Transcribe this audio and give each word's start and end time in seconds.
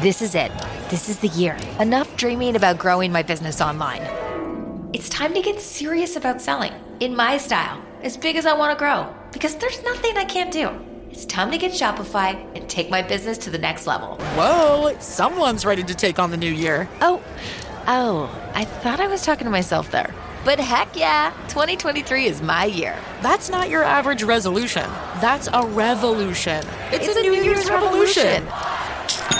This 0.00 0.22
is 0.22 0.34
it. 0.34 0.50
This 0.88 1.10
is 1.10 1.18
the 1.18 1.28
year. 1.28 1.58
Enough 1.78 2.16
dreaming 2.16 2.56
about 2.56 2.78
growing 2.78 3.12
my 3.12 3.22
business 3.22 3.60
online. 3.60 4.00
It's 4.94 5.10
time 5.10 5.34
to 5.34 5.42
get 5.42 5.60
serious 5.60 6.16
about 6.16 6.40
selling 6.40 6.72
in 7.00 7.14
my 7.14 7.36
style, 7.36 7.84
as 8.02 8.16
big 8.16 8.36
as 8.36 8.46
I 8.46 8.54
want 8.54 8.72
to 8.72 8.82
grow, 8.82 9.14
because 9.30 9.56
there's 9.56 9.82
nothing 9.82 10.16
I 10.16 10.24
can't 10.24 10.50
do. 10.50 10.70
It's 11.10 11.26
time 11.26 11.50
to 11.50 11.58
get 11.58 11.72
Shopify 11.72 12.34
and 12.56 12.66
take 12.66 12.88
my 12.88 13.02
business 13.02 13.36
to 13.38 13.50
the 13.50 13.58
next 13.58 13.86
level. 13.86 14.16
Whoa, 14.36 14.96
someone's 15.00 15.66
ready 15.66 15.82
to 15.82 15.94
take 15.94 16.18
on 16.18 16.30
the 16.30 16.38
new 16.38 16.50
year. 16.50 16.88
Oh, 17.02 17.22
oh, 17.86 18.50
I 18.54 18.64
thought 18.64 19.00
I 19.00 19.06
was 19.06 19.22
talking 19.22 19.44
to 19.44 19.50
myself 19.50 19.90
there. 19.90 20.14
But 20.46 20.58
heck 20.60 20.96
yeah, 20.96 21.34
2023 21.48 22.24
is 22.24 22.40
my 22.40 22.64
year. 22.64 22.96
That's 23.20 23.50
not 23.50 23.68
your 23.68 23.82
average 23.82 24.22
resolution. 24.22 24.88
That's 25.20 25.50
a 25.52 25.66
revolution. 25.66 26.64
It's, 26.90 27.06
it's 27.06 27.16
a, 27.16 27.20
a, 27.20 27.22
New, 27.22 27.34
Year's, 27.34 27.44
Year's 27.44 27.68
revolution. 27.70 28.46
revolution. 28.46 29.39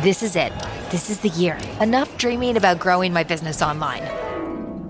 This 0.00 0.22
is 0.22 0.36
it. 0.36 0.52
This 0.90 1.10
is 1.10 1.18
the 1.18 1.28
year. 1.30 1.58
Enough 1.80 2.16
dreaming 2.18 2.56
about 2.56 2.78
growing 2.78 3.12
my 3.12 3.24
business 3.24 3.60
online. 3.60 4.04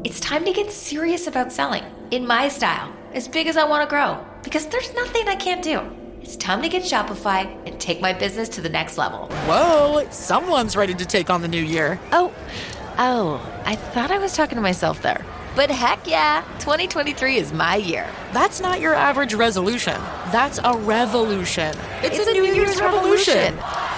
It's 0.05 0.21
time 0.21 0.45
to 0.45 0.53
get 0.53 0.71
serious 0.71 1.27
about 1.27 1.51
selling 1.51 1.83
in 2.11 2.27
my 2.27 2.49
style, 2.49 2.93
as 3.15 3.27
big 3.27 3.47
as 3.47 3.57
I 3.57 3.65
want 3.65 3.89
to 3.89 3.89
grow, 3.89 4.23
because 4.43 4.67
there's 4.67 4.93
nothing 4.93 5.27
I 5.27 5.35
can't 5.35 5.63
do. 5.65 5.81
It's 6.21 6.37
time 6.37 6.61
to 6.61 6.69
get 6.69 6.83
Shopify 6.83 7.47
and 7.67 7.81
take 7.81 8.03
my 8.03 8.13
business 8.13 8.51
to 8.51 8.61
the 8.61 8.69
next 8.69 8.99
level. 8.99 9.29
Whoa, 9.47 10.07
someone's 10.11 10.77
ready 10.77 10.93
to 10.93 11.07
take 11.07 11.31
on 11.31 11.41
the 11.41 11.49
new 11.49 11.65
year. 11.65 11.99
Oh, 12.13 12.31
oh, 12.99 13.63
I 13.65 13.77
thought 13.77 14.11
I 14.11 14.19
was 14.19 14.35
talking 14.35 14.57
to 14.57 14.63
myself 14.63 15.01
there. 15.01 15.25
But 15.57 15.71
heck 15.71 16.07
yeah, 16.07 16.45
2023 16.59 17.37
is 17.37 17.51
my 17.51 17.77
year. 17.77 18.07
That's 18.35 18.61
not 18.61 18.79
your 18.79 18.95
average 18.95 19.33
resolution. 19.33 19.95
That's 20.33 20.61
a 20.63 20.77
revolution. 20.77 21.75
It's, 22.03 22.19
it's 22.19 22.27
a, 22.27 22.31
a, 22.31 22.35
New, 22.35 22.43
New 22.43 22.55
Year's, 22.55 22.69
Year's 22.69 22.81
revolution. 22.83 23.57
revolution. 23.57 23.98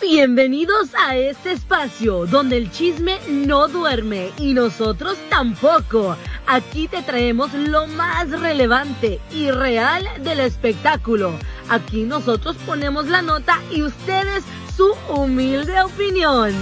Bienvenidos 0.00 0.92
a 0.96 1.16
este 1.16 1.52
espacio 1.52 2.26
donde 2.26 2.56
el 2.56 2.70
chisme 2.72 3.20
no 3.28 3.68
duerme 3.68 4.32
y 4.38 4.52
nosotros 4.52 5.16
tampoco. 5.30 6.16
Aquí 6.46 6.88
te 6.88 7.00
traemos 7.02 7.54
lo 7.54 7.86
más 7.86 8.28
relevante 8.28 9.20
y 9.30 9.52
real 9.52 10.04
del 10.24 10.40
espectáculo. 10.40 11.38
Aquí 11.70 12.02
nosotros 12.02 12.56
ponemos 12.66 13.06
la 13.06 13.22
nota 13.22 13.62
y 13.70 13.82
ustedes 13.82 14.44
su 14.76 14.92
humilde 15.08 15.80
opinión. 15.80 16.52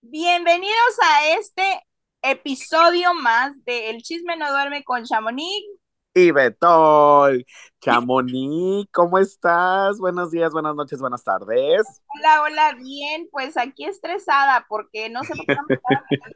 Bienvenidos 0.00 0.98
a 1.02 1.28
este 1.28 1.82
episodio 2.22 3.12
más 3.12 3.52
de 3.66 3.90
El 3.90 4.02
chisme 4.02 4.36
no 4.38 4.50
duerme 4.50 4.82
con 4.82 5.04
Chamonix 5.04 5.83
y 6.14 6.30
Betol. 6.30 7.44
Chamonix, 7.80 8.88
¿cómo 8.92 9.18
estás? 9.18 9.98
Buenos 9.98 10.30
días, 10.30 10.52
buenas 10.52 10.74
noches, 10.74 11.00
buenas 11.00 11.24
tardes. 11.24 11.82
Hola, 12.16 12.42
hola, 12.42 12.74
bien, 12.74 13.28
pues 13.30 13.56
aquí 13.56 13.84
estresada 13.84 14.64
porque 14.68 15.10
no 15.10 15.22
sé 15.24 15.34
por 15.36 15.46
qué 15.46 15.54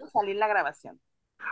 no 0.00 0.06
salir 0.09 0.37
la 0.37 0.49
grabación. 0.49 1.00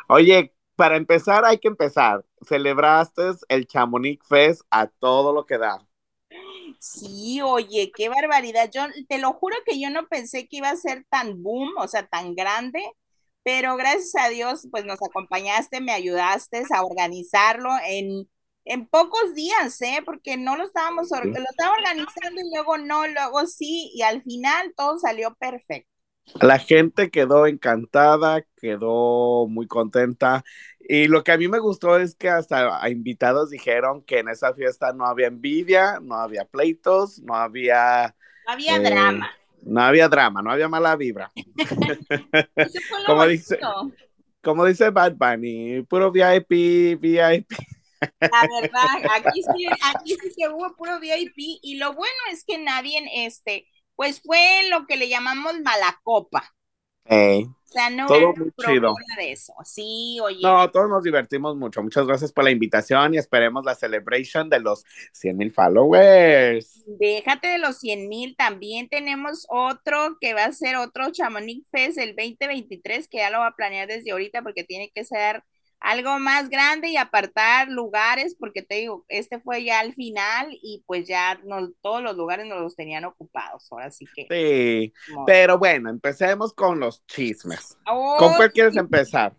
Oye, 0.08 0.52
para 0.74 0.96
empezar 0.96 1.44
hay 1.44 1.58
que 1.58 1.68
empezar. 1.68 2.24
Celebraste 2.46 3.22
el 3.48 3.66
Chamonix 3.66 4.26
Fest 4.26 4.62
a 4.70 4.88
todo 4.88 5.32
lo 5.32 5.46
que 5.46 5.58
da. 5.58 5.86
Sí, 6.80 7.40
oye, 7.42 7.92
qué 7.96 8.08
barbaridad. 8.08 8.70
Yo 8.72 8.82
te 9.08 9.18
lo 9.18 9.32
juro 9.32 9.56
que 9.64 9.80
yo 9.80 9.88
no 9.88 10.08
pensé 10.08 10.48
que 10.48 10.58
iba 10.58 10.68
a 10.68 10.76
ser 10.76 11.06
tan 11.08 11.42
boom, 11.42 11.70
o 11.78 11.88
sea, 11.88 12.06
tan 12.06 12.34
grande 12.34 12.82
pero 13.46 13.76
gracias 13.76 14.16
a 14.16 14.28
Dios, 14.28 14.66
pues 14.72 14.84
nos 14.84 14.98
acompañaste, 15.00 15.80
me 15.80 15.92
ayudaste 15.92 16.64
a 16.74 16.82
organizarlo 16.82 17.70
en, 17.86 18.28
en 18.64 18.88
pocos 18.88 19.36
días, 19.36 19.80
¿eh? 19.82 20.02
Porque 20.04 20.36
no 20.36 20.56
lo 20.56 20.64
estábamos, 20.64 21.10
lo 21.12 21.32
estaba 21.32 21.76
organizando 21.76 22.40
y 22.40 22.50
luego 22.52 22.76
no, 22.76 23.06
luego 23.06 23.46
sí, 23.46 23.92
y 23.94 24.02
al 24.02 24.20
final 24.24 24.74
todo 24.76 24.98
salió 24.98 25.32
perfecto. 25.36 25.88
La 26.42 26.58
gente 26.58 27.08
quedó 27.08 27.46
encantada, 27.46 28.44
quedó 28.56 29.46
muy 29.46 29.68
contenta. 29.68 30.42
Y 30.80 31.06
lo 31.06 31.22
que 31.22 31.30
a 31.30 31.38
mí 31.38 31.46
me 31.46 31.60
gustó 31.60 31.98
es 31.98 32.16
que 32.16 32.28
hasta 32.28 32.82
a 32.82 32.90
invitados 32.90 33.50
dijeron 33.50 34.02
que 34.02 34.18
en 34.18 34.28
esa 34.28 34.54
fiesta 34.54 34.92
no 34.92 35.06
había 35.06 35.28
envidia, 35.28 36.00
no 36.02 36.16
había 36.16 36.46
pleitos, 36.46 37.20
no 37.20 37.36
había... 37.36 38.16
No 38.44 38.54
había 38.54 38.80
drama 38.80 39.30
no 39.62 39.82
había 39.82 40.08
drama, 40.08 40.42
no 40.42 40.50
había 40.50 40.68
mala 40.68 40.96
vibra. 40.96 41.32
como, 43.06 43.26
dice, 43.26 43.58
como 44.42 44.64
dice 44.64 44.90
Bad 44.90 45.14
Bunny, 45.16 45.82
puro 45.82 46.10
VIP, 46.10 46.98
VIP. 47.00 47.50
La 48.20 48.48
verdad, 48.60 49.10
aquí 49.16 49.42
sí, 49.42 49.66
aquí 49.94 50.16
sí 50.22 50.32
que 50.36 50.48
hubo 50.48 50.74
puro 50.76 51.00
VIP 51.00 51.58
y 51.62 51.76
lo 51.78 51.94
bueno 51.94 52.12
es 52.30 52.44
que 52.44 52.58
nadie, 52.58 53.02
este, 53.26 53.66
pues 53.94 54.20
fue 54.22 54.68
lo 54.70 54.86
que 54.86 54.96
le 54.96 55.08
llamamos 55.08 55.54
mala 55.62 55.98
copa. 56.02 56.52
O 57.08 57.68
sea, 57.68 57.90
no 57.90 58.06
todo 58.06 58.32
muy 58.34 58.52
chido. 58.64 58.94
de 59.18 59.32
eso. 59.32 59.52
Sí, 59.64 60.18
oye. 60.22 60.40
No, 60.40 60.70
todos 60.70 60.88
nos 60.88 61.02
divertimos 61.02 61.56
mucho. 61.56 61.82
Muchas 61.82 62.06
gracias 62.06 62.32
por 62.32 62.44
la 62.44 62.50
invitación 62.50 63.14
y 63.14 63.18
esperemos 63.18 63.64
la 63.64 63.74
celebration 63.74 64.48
de 64.48 64.60
los 64.60 64.84
100 65.12 65.36
mil 65.36 65.52
followers. 65.52 66.84
Déjate 66.86 67.48
de 67.48 67.58
los 67.58 67.78
100 67.78 68.08
mil. 68.08 68.36
También 68.36 68.88
tenemos 68.88 69.46
otro 69.50 70.16
que 70.20 70.32
va 70.32 70.44
a 70.44 70.52
ser 70.52 70.76
otro 70.76 71.10
Chamonix 71.10 71.66
Fest 71.70 71.98
el 71.98 72.14
2023, 72.16 73.08
que 73.08 73.18
ya 73.18 73.30
lo 73.30 73.40
va 73.40 73.48
a 73.48 73.56
planear 73.56 73.88
desde 73.88 74.12
ahorita 74.12 74.42
porque 74.42 74.64
tiene 74.64 74.90
que 74.94 75.04
ser 75.04 75.42
algo 75.80 76.18
más 76.18 76.48
grande 76.48 76.88
y 76.88 76.96
apartar 76.96 77.68
lugares, 77.68 78.36
porque 78.38 78.62
te 78.62 78.76
digo, 78.76 79.04
este 79.08 79.40
fue 79.40 79.64
ya 79.64 79.80
al 79.80 79.94
final 79.94 80.48
y 80.62 80.82
pues 80.86 81.06
ya 81.06 81.38
no, 81.44 81.70
todos 81.80 82.02
los 82.02 82.16
lugares 82.16 82.46
nos 82.46 82.60
los 82.60 82.76
tenían 82.76 83.04
ocupados, 83.04 83.66
ahora 83.70 83.90
sí 83.90 84.06
que. 84.14 84.26
Sí, 84.30 84.92
pero 85.26 85.58
bueno, 85.58 85.90
empecemos 85.90 86.52
con 86.52 86.80
los 86.80 87.04
chismes. 87.06 87.78
¿Con 87.84 88.34
cuál 88.34 88.52
quieres 88.52 88.76
empezar? 88.76 89.34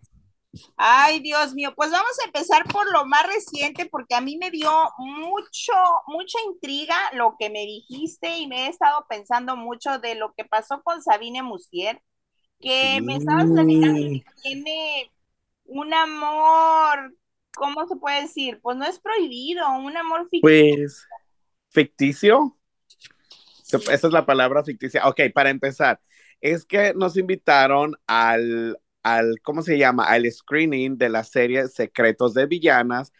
Ay, 0.76 1.20
Dios 1.20 1.54
mío, 1.54 1.74
pues 1.76 1.90
vamos 1.90 2.16
a 2.22 2.26
empezar 2.26 2.64
por 2.64 2.90
lo 2.90 3.04
más 3.04 3.26
reciente, 3.26 3.86
porque 3.86 4.14
a 4.14 4.20
mí 4.20 4.38
me 4.38 4.50
dio 4.50 4.70
mucho, 4.96 5.72
mucha 6.06 6.38
intriga 6.46 6.96
lo 7.12 7.36
que 7.38 7.50
me 7.50 7.66
dijiste 7.66 8.38
y 8.38 8.46
me 8.46 8.66
he 8.66 8.68
estado 8.68 9.04
pensando 9.08 9.56
mucho 9.56 9.98
de 9.98 10.14
lo 10.14 10.32
que 10.34 10.44
pasó 10.44 10.82
con 10.82 11.02
Sabine 11.02 11.42
Musier, 11.42 12.00
que 12.60 13.00
me 13.02 13.16
estabas 13.16 13.46
platicando 13.46 13.94
que 13.94 14.24
tiene 14.42 15.12
un 15.68 15.94
amor, 15.94 17.14
¿cómo 17.54 17.86
se 17.86 17.96
puede 17.96 18.22
decir? 18.22 18.58
Pues 18.62 18.76
no 18.76 18.84
es 18.84 18.98
prohibido, 18.98 19.70
un 19.78 19.96
amor 19.96 20.28
ficticio. 20.28 20.40
Pues, 20.40 21.06
ficticio. 21.68 22.56
Esa 23.70 24.06
es 24.06 24.12
la 24.12 24.26
palabra 24.26 24.64
ficticia. 24.64 25.06
Ok, 25.06 25.20
para 25.34 25.50
empezar, 25.50 26.00
es 26.40 26.64
que 26.64 26.94
nos 26.94 27.16
invitaron 27.16 27.94
al, 28.06 28.78
al, 29.02 29.40
¿cómo 29.42 29.62
se 29.62 29.76
llama? 29.76 30.04
Al 30.04 30.30
screening 30.30 30.96
de 30.96 31.10
la 31.10 31.22
serie 31.22 31.68
Secretos 31.68 32.32
de 32.32 32.46
Villanas, 32.46 33.12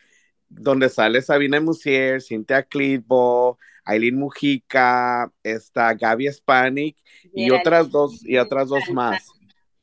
donde 0.48 0.88
sale 0.88 1.20
Sabina 1.20 1.60
Musier, 1.60 2.22
Cynthia 2.22 2.62
Clitbo, 2.62 3.58
Aileen 3.84 4.18
Mujica, 4.18 5.30
está 5.42 5.92
Gaby 5.92 6.32
Spanik 6.32 6.96
y 7.34 7.50
otras 7.50 7.90
dos, 7.90 8.24
y 8.24 8.38
otras 8.38 8.68
dos 8.68 8.88
más. 8.90 9.26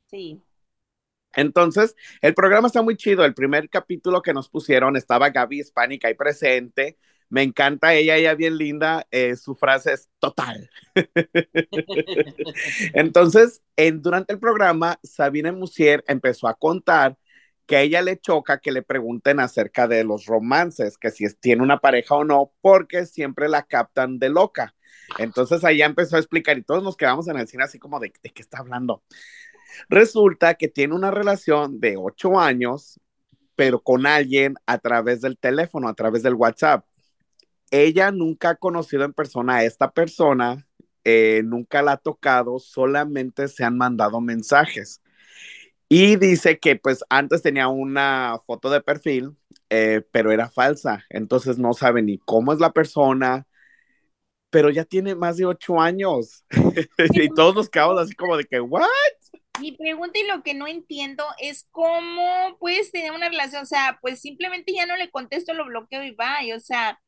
Sí. 0.09 0.41
Entonces, 1.35 1.95
el 2.21 2.33
programa 2.33 2.67
está 2.67 2.81
muy 2.81 2.95
chido. 2.95 3.25
El 3.25 3.33
primer 3.33 3.69
capítulo 3.69 4.21
que 4.21 4.33
nos 4.33 4.49
pusieron 4.49 4.95
estaba 4.95 5.29
Gaby 5.29 5.59
Hispánica 5.59 6.07
ahí 6.07 6.13
presente. 6.15 6.97
Me 7.29 7.43
encanta 7.43 7.93
ella, 7.93 8.15
ella 8.15 8.35
bien 8.35 8.57
linda. 8.57 9.07
Eh, 9.11 9.35
su 9.35 9.55
frase 9.55 9.93
es 9.93 10.09
total. 10.19 10.69
Entonces, 12.93 13.61
en, 13.75 14.01
durante 14.01 14.33
el 14.33 14.39
programa, 14.39 14.99
Sabine 15.03 15.51
Musier 15.51 16.03
empezó 16.07 16.47
a 16.47 16.55
contar 16.55 17.17
que 17.65 17.77
a 17.77 17.81
ella 17.81 18.01
le 18.01 18.19
choca 18.19 18.59
que 18.59 18.71
le 18.71 18.83
pregunten 18.83 19.39
acerca 19.39 19.87
de 19.87 20.03
los 20.03 20.25
romances, 20.25 20.97
que 20.97 21.09
si 21.09 21.25
tiene 21.35 21.63
una 21.63 21.79
pareja 21.79 22.15
o 22.15 22.23
no, 22.23 22.53
porque 22.61 23.05
siempre 23.05 23.49
la 23.49 23.63
captan 23.63 24.19
de 24.19 24.29
loca. 24.29 24.75
Entonces 25.17 25.63
ahí 25.63 25.81
empezó 25.81 26.15
a 26.15 26.19
explicar 26.19 26.57
y 26.57 26.63
todos 26.63 26.83
nos 26.83 26.97
quedamos 26.97 27.27
en 27.27 27.37
el 27.37 27.47
cine 27.47 27.63
así 27.63 27.79
como 27.79 27.99
de, 27.99 28.13
¿de 28.23 28.29
qué 28.31 28.41
está 28.41 28.59
hablando? 28.59 29.03
Resulta 29.89 30.56
que 30.56 30.67
tiene 30.67 30.95
una 30.95 31.12
relación 31.12 31.79
de 31.79 31.97
ocho 31.97 32.39
años, 32.39 33.00
pero 33.56 33.81
con 33.81 34.06
alguien 34.06 34.56
a 34.65 34.77
través 34.77 35.21
del 35.21 35.38
teléfono, 35.38 35.88
a 35.88 35.94
través 35.94 36.23
del 36.23 36.35
WhatsApp. 36.35 36.85
Ella 37.71 38.12
nunca 38.12 38.51
ha 38.51 38.56
conocido 38.56 39.03
en 39.06 39.13
persona 39.13 39.57
a 39.57 39.63
esta 39.63 39.91
persona, 39.91 40.67
eh, 41.03 41.41
nunca 41.45 41.81
la 41.81 41.94
ha 41.94 41.97
tocado, 41.97 42.59
solamente 42.59 43.47
se 43.47 43.63
han 43.63 43.77
mandado 43.77 44.21
mensajes. 44.21 45.01
Y 45.88 46.15
dice 46.15 46.59
que 46.59 46.75
pues 46.75 47.03
antes 47.09 47.41
tenía 47.41 47.68
una 47.68 48.39
foto 48.45 48.69
de 48.69 48.81
perfil, 48.81 49.35
eh, 49.69 50.01
pero 50.11 50.31
era 50.31 50.50
falsa, 50.50 51.03
entonces 51.09 51.57
no 51.57 51.73
sabe 51.73 52.01
ni 52.01 52.18
cómo 52.18 52.53
es 52.53 52.59
la 52.59 52.71
persona, 52.73 53.47
pero 54.50 54.69
ya 54.69 54.85
tiene 54.85 55.15
más 55.15 55.38
de 55.38 55.45
ocho 55.45 55.79
años. 55.79 56.45
y 57.13 57.29
todos 57.29 57.56
nos 57.56 57.69
quedamos 57.69 58.00
así 58.00 58.15
como 58.15 58.38
de 58.38 58.45
que, 58.45 58.59
¿what? 58.59 58.88
Mi 59.60 59.72
pregunta 59.74 60.19
y 60.19 60.28
lo 60.28 60.44
que 60.44 60.54
no 60.54 60.68
entiendo 60.68 61.24
es 61.40 61.68
cómo 61.72 62.57
puedes 62.60 62.92
tener 62.92 63.12
una 63.12 63.30
relación, 63.30 63.63
o 63.63 63.66
sea, 63.66 63.98
pues 64.02 64.22
simplemente 64.22 64.74
ya 64.74 64.86
no 64.86 64.96
le 64.98 65.10
contesto, 65.10 65.54
lo 65.54 65.66
bloqueo 65.66 66.04
y 66.04 66.12
va, 66.12 66.38
o 66.56 66.60
sea, 66.60 67.00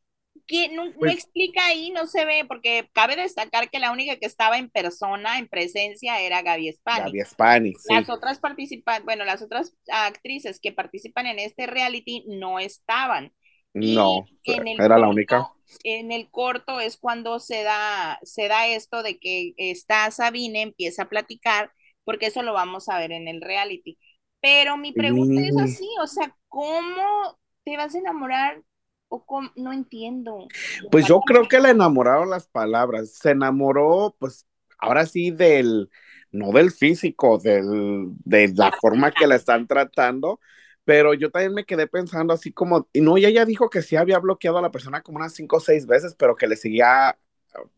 que 0.46 0.70
no, 0.70 0.92
Pues 0.98 1.14
explica 1.14 1.66
ahí, 1.66 1.90
no 1.92 2.06
se 2.08 2.24
ve, 2.24 2.46
porque 2.48 2.90
cabe 2.94 3.16
destacar 3.16 3.70
que 3.70 3.80
la 3.80 3.92
única 3.92 4.18
que 4.18 4.28
estaba 4.28 4.58
en 4.58 4.70
persona, 4.70 5.40
en 5.40 5.48
presencia, 5.48 6.22
era 6.22 6.42
Gaby 6.42 6.72
Spani. 6.74 7.12
Gaby 7.12 7.26
Spani, 7.26 7.74
sí. 7.74 7.94
Las 7.94 8.10
otras 8.10 8.40
participantes, 8.40 9.04
bueno, 9.04 9.26
las 9.26 9.42
otras 9.42 9.74
actrices 9.92 10.60
que 10.60 10.72
participan 10.72 11.26
en 11.26 11.40
este 11.40 11.66
reality 11.68 12.24
no 12.28 12.60
estaban. 12.60 13.34
No, 13.74 14.26
en 14.44 14.68
el 14.68 14.80
era 14.82 14.98
la 14.98 15.08
corto- 15.08 15.10
única. 15.10 15.52
En 15.84 16.12
el 16.14 16.30
corto 16.32 16.80
es 16.80 16.98
cuando 16.98 17.40
se 17.40 17.64
da, 17.64 18.20
se 18.24 18.48
da 18.48 18.68
esto 18.68 19.04
de 19.04 19.20
que 19.20 19.54
está 19.58 20.10
Sabine, 20.12 20.62
empieza 20.62 21.04
a 21.04 21.10
platicar, 21.10 21.72
porque 22.08 22.28
eso 22.28 22.42
lo 22.42 22.54
vamos 22.54 22.88
a 22.88 22.98
ver 23.00 23.12
en 23.12 23.28
el 23.28 23.42
reality. 23.42 23.98
Pero 24.40 24.78
mi 24.78 24.94
pregunta 24.94 25.42
es 25.42 25.58
así, 25.58 25.90
o 26.02 26.08
sea, 26.08 26.34
¿cómo 26.48 27.38
te 27.66 27.76
vas 27.76 27.94
a 27.96 27.98
enamorar? 27.98 28.64
O 29.10 29.26
cómo? 29.26 29.52
no 29.58 29.74
entiendo. 29.74 30.48
Pues 30.90 31.06
yo 31.06 31.20
creo 31.20 31.50
que 31.50 31.60
le 31.60 31.72
enamoraron 31.72 32.30
las 32.30 32.48
palabras. 32.48 33.12
Se 33.12 33.32
enamoró, 33.32 34.16
pues, 34.20 34.48
ahora 34.80 35.06
sí 35.06 35.32
del, 35.32 35.90
no 36.32 36.54
del 36.54 36.72
físico, 36.72 37.40
del, 37.40 38.06
de 38.24 38.54
la 38.56 38.72
forma 38.80 39.12
que 39.12 39.28
la 39.28 39.36
están 39.36 39.68
tratando. 39.68 40.40
Pero 40.86 41.14
yo 41.14 41.30
también 41.30 41.54
me 41.54 41.66
quedé 41.66 41.88
pensando 41.88 42.34
así 42.34 42.54
como, 42.54 42.88
y 42.94 43.02
no, 43.02 43.18
ella 43.18 43.32
ya 43.32 43.44
dijo 43.44 43.70
que 43.70 43.82
sí 43.82 43.98
había 43.98 44.20
bloqueado 44.20 44.60
a 44.60 44.62
la 44.62 44.72
persona 44.72 45.02
como 45.02 45.18
unas 45.18 45.34
cinco 45.34 45.58
o 45.58 45.60
seis 45.60 45.86
veces, 45.86 46.16
pero 46.18 46.38
que 46.38 46.48
le 46.48 46.56
seguía, 46.56 47.20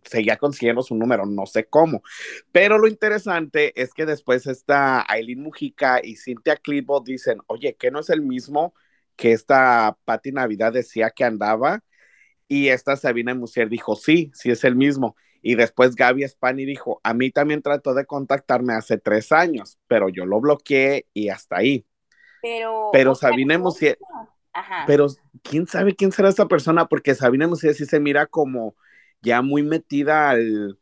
seguía 0.03 0.37
consiguiendo 0.37 0.81
su 0.81 0.95
número, 0.95 1.25
no 1.25 1.45
sé 1.45 1.65
cómo. 1.65 2.01
Pero 2.51 2.77
lo 2.77 2.87
interesante 2.87 3.73
es 3.81 3.93
que 3.93 4.05
después 4.05 4.47
está 4.47 5.05
Aileen 5.11 5.41
Mujica 5.41 5.99
y 6.03 6.15
Cynthia 6.15 6.55
Clitbo 6.55 7.01
dicen, 7.01 7.39
oye, 7.47 7.75
que 7.75 7.91
no 7.91 7.99
es 7.99 8.09
el 8.09 8.21
mismo 8.21 8.73
que 9.15 9.33
esta 9.33 9.97
Patti 10.05 10.31
Navidad 10.31 10.73
decía 10.73 11.11
que 11.11 11.23
andaba. 11.25 11.83
Y 12.47 12.69
esta 12.69 12.95
Sabina 12.95 13.35
Musier 13.35 13.69
dijo, 13.69 13.95
sí, 13.95 14.31
sí 14.33 14.49
es 14.49 14.63
el 14.63 14.75
mismo. 14.75 15.15
Y 15.41 15.55
después 15.55 15.95
Gaby 15.95 16.27
Spani 16.27 16.65
dijo, 16.65 16.99
a 17.03 17.13
mí 17.13 17.31
también 17.31 17.61
trató 17.61 17.93
de 17.93 18.05
contactarme 18.05 18.73
hace 18.73 18.97
tres 18.97 19.31
años, 19.31 19.77
pero 19.87 20.09
yo 20.09 20.25
lo 20.25 20.41
bloqueé 20.41 21.05
y 21.13 21.29
hasta 21.29 21.57
ahí. 21.57 21.85
Pero, 22.41 22.89
Pero 22.91 23.11
cosa- 23.11 23.31
Musier, 23.59 23.97
Ajá. 24.53 24.83
pero 24.87 25.07
quién 25.43 25.67
sabe 25.67 25.95
quién 25.95 26.11
será 26.11 26.29
esta 26.29 26.47
persona, 26.47 26.87
porque 26.87 27.15
Sabina 27.15 27.47
Musier 27.47 27.73
sí 27.73 27.85
se 27.85 27.99
mira 27.99 28.25
como 28.25 28.75
ya 29.21 29.41
muy 29.41 29.63
metida 29.63 30.29
al, 30.31 30.79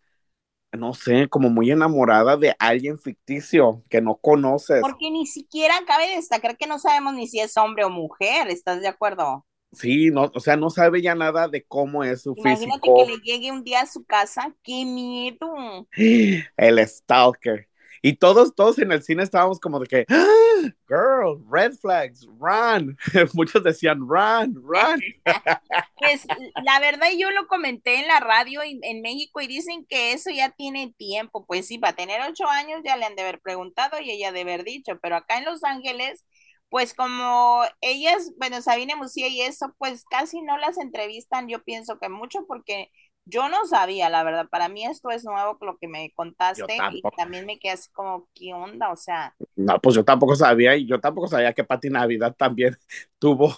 no 0.73 0.93
sé, 0.93 1.29
como 1.29 1.49
muy 1.49 1.71
enamorada 1.71 2.37
de 2.37 2.55
alguien 2.59 2.99
ficticio 2.99 3.83
que 3.89 4.01
no 4.01 4.17
conoces. 4.17 4.81
Porque 4.81 5.11
ni 5.11 5.27
siquiera 5.27 5.75
cabe 5.85 6.15
destacar 6.15 6.57
que 6.57 6.65
no 6.65 6.79
sabemos 6.79 7.13
ni 7.13 7.27
si 7.27 7.39
es 7.39 7.55
hombre 7.57 7.83
o 7.83 7.89
mujer, 7.91 8.47
¿estás 8.49 8.81
de 8.81 8.87
acuerdo? 8.87 9.45
Sí, 9.73 10.09
no, 10.11 10.31
o 10.33 10.39
sea, 10.39 10.55
no 10.57 10.69
sabe 10.69 11.01
ya 11.01 11.13
nada 11.13 11.47
de 11.47 11.63
cómo 11.65 12.03
es 12.03 12.21
su 12.23 12.35
Imagínate 12.35 12.81
físico. 12.81 12.95
que 12.95 13.05
le 13.05 13.17
llegue 13.17 13.51
un 13.51 13.63
día 13.65 13.81
a 13.81 13.85
su 13.85 14.05
casa, 14.05 14.55
qué 14.63 14.85
miedo. 14.85 15.87
El 16.57 16.87
stalker. 16.87 17.67
Y 18.07 18.15
todos, 18.15 18.55
todos 18.55 18.79
en 18.79 18.91
el 18.93 19.03
cine 19.03 19.23
estábamos 19.23 19.59
como 19.59 19.79
de 19.79 19.87
que, 19.87 20.05
"Ah, 20.09 20.71
girl, 20.87 21.43
red 21.51 21.73
flags, 21.73 22.25
run. 22.39 22.97
Muchos 23.33 23.63
decían, 23.63 23.99
run, 23.99 24.55
run. 24.55 25.01
Pues 25.99 26.27
la 26.63 26.79
verdad 26.79 27.07
yo 27.17 27.31
lo 27.31 27.47
comenté 27.47 27.95
en 27.99 28.07
la 28.07 28.19
radio 28.19 28.63
y- 28.63 28.79
en 28.83 29.01
México 29.01 29.41
y 29.41 29.47
dicen 29.47 29.85
que 29.89 30.13
eso 30.13 30.29
ya 30.31 30.51
tiene 30.51 30.93
tiempo. 30.97 31.45
Pues 31.45 31.67
sí, 31.67 31.79
para 31.79 31.95
tener 31.95 32.21
ocho 32.21 32.47
años 32.47 32.81
ya 32.85 32.97
le 32.97 33.05
han 33.05 33.15
de 33.15 33.23
haber 33.23 33.41
preguntado 33.41 33.99
y 33.99 34.11
ella 34.11 34.31
de 34.31 34.41
haber 34.41 34.63
dicho, 34.63 34.99
pero 35.01 35.15
acá 35.17 35.37
en 35.39 35.45
Los 35.45 35.63
Ángeles, 35.63 36.23
pues 36.69 36.93
como 36.93 37.63
ellas, 37.81 38.31
bueno, 38.37 38.61
Sabine 38.61 38.95
Musier 38.95 39.31
y 39.31 39.41
eso, 39.41 39.73
pues 39.77 40.05
casi 40.09 40.41
no 40.41 40.57
las 40.57 40.77
entrevistan, 40.77 41.47
yo 41.47 41.63
pienso 41.63 41.97
que 41.99 42.09
mucho 42.09 42.45
porque 42.47 42.91
yo 43.29 43.49
no 43.49 43.65
sabía, 43.65 44.09
la 44.09 44.23
verdad, 44.23 44.47
para 44.49 44.69
mí 44.69 44.85
esto 44.85 45.09
es 45.09 45.25
nuevo 45.25 45.57
lo 45.61 45.77
que 45.77 45.87
me 45.87 46.11
contaste 46.15 46.77
y 46.93 47.01
también 47.15 47.45
me 47.45 47.59
quedé 47.59 47.73
así 47.73 47.89
como, 47.91 48.27
¿qué 48.33 48.53
onda? 48.53 48.91
O 48.91 48.95
sea, 48.95 49.35
No, 49.55 49.79
pues 49.79 49.95
yo 49.95 50.05
tampoco 50.05 50.35
sabía 50.35 50.75
y 50.77 50.87
yo 50.87 50.99
tampoco 50.99 51.27
sabía 51.27 51.53
que 51.53 51.63
Pati 51.63 51.89
Navidad 51.89 52.35
también 52.37 52.77
tuvo, 53.19 53.53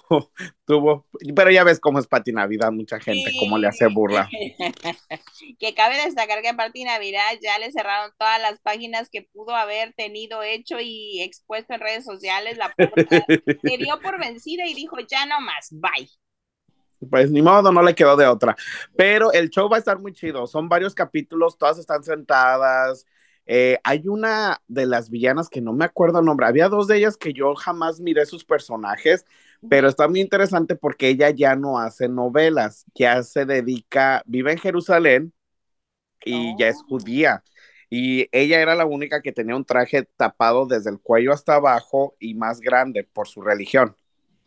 tuvo, 0.66 1.06
pero 1.36 1.52
ya 1.52 1.64
ves 1.64 1.80
cómo 1.80 2.00
es 2.00 2.08
Pati 2.08 2.32
Navidad, 2.32 2.72
mucha 2.72 3.00
gente, 3.00 3.32
cómo 3.40 3.58
le 3.58 3.68
hace 3.68 3.88
burla. 3.88 4.28
que 5.60 5.74
cabe 5.76 5.98
destacar 6.04 6.42
que 6.42 6.52
de 6.52 6.86
Navidad 6.86 7.32
ya 7.42 7.60
le 7.60 7.72
cerraron 7.72 8.12
todas 8.18 8.42
las 8.42 8.60
páginas 8.60 9.10
que 9.10 9.22
pudo 9.22 9.56
haber 9.56 9.94
tenido 9.94 10.44
hecho 10.44 10.78
y 10.80 11.22
expuesto 11.22 11.74
en 11.74 11.82
redes 11.82 12.06
sociales. 12.06 12.58
La 12.58 12.74
pobre 12.74 13.08
se 13.64 13.78
dio 13.78 14.00
por 14.02 14.20
vencida 14.20 14.68
y 14.68 14.74
dijo, 14.74 14.98
ya 15.10 15.26
no 15.26 15.40
más, 15.42 15.70
bye. 15.72 16.10
Pues 17.10 17.32
ni 17.32 17.42
modo, 17.42 17.72
no 17.72 17.82
le 17.82 17.96
quedó 17.96 18.18
de 18.18 18.28
otra. 18.28 18.56
Pero 18.96 19.32
el 19.32 19.50
show 19.50 19.70
va 19.70 19.78
a 19.78 19.80
estar 19.80 20.00
muy 20.00 20.14
chido. 20.14 20.48
Son 20.48 20.68
varios 20.70 20.94
capítulos, 20.94 21.58
todas 21.58 21.78
están 21.80 22.04
sentadas. 22.04 23.06
Eh, 23.46 23.80
hay 23.84 24.08
una 24.08 24.62
de 24.68 24.86
las 24.86 25.10
villanas 25.10 25.50
que 25.50 25.62
no 25.62 25.74
me 25.74 25.86
acuerdo 25.86 26.20
el 26.20 26.26
nombre. 26.26 26.46
Había 26.46 26.70
dos 26.70 26.88
de 26.88 26.98
ellas 26.98 27.18
que 27.18 27.34
yo 27.34 27.56
jamás 27.56 28.00
miré 28.00 28.26
sus 28.26 28.44
personajes, 28.46 29.26
pero 29.68 29.88
está 29.88 30.08
muy 30.08 30.20
interesante 30.22 30.76
porque 30.76 31.08
ella 31.10 31.30
ya 31.32 31.56
no 31.56 31.80
hace 31.80 32.10
novelas, 32.10 32.86
ya 32.94 33.24
se 33.24 33.46
dedica, 33.46 34.22
vive 34.26 34.52
en 34.52 34.58
Jerusalén 34.60 35.34
y 36.24 36.56
ya 36.58 36.70
es 36.70 36.82
Oh. 36.82 36.88
judía. 36.88 37.44
Y 37.90 38.28
ella 38.32 38.62
era 38.62 38.76
la 38.76 38.86
única 38.86 39.22
que 39.22 39.32
tenía 39.32 39.56
un 39.56 39.66
traje 39.66 40.04
tapado 40.18 40.66
desde 40.68 40.90
el 40.92 41.00
cuello 41.02 41.34
hasta 41.34 41.56
abajo 41.56 42.16
y 42.20 42.36
más 42.36 42.60
grande 42.62 43.04
por 43.04 43.28
su 43.28 43.42
religión. 43.42 43.96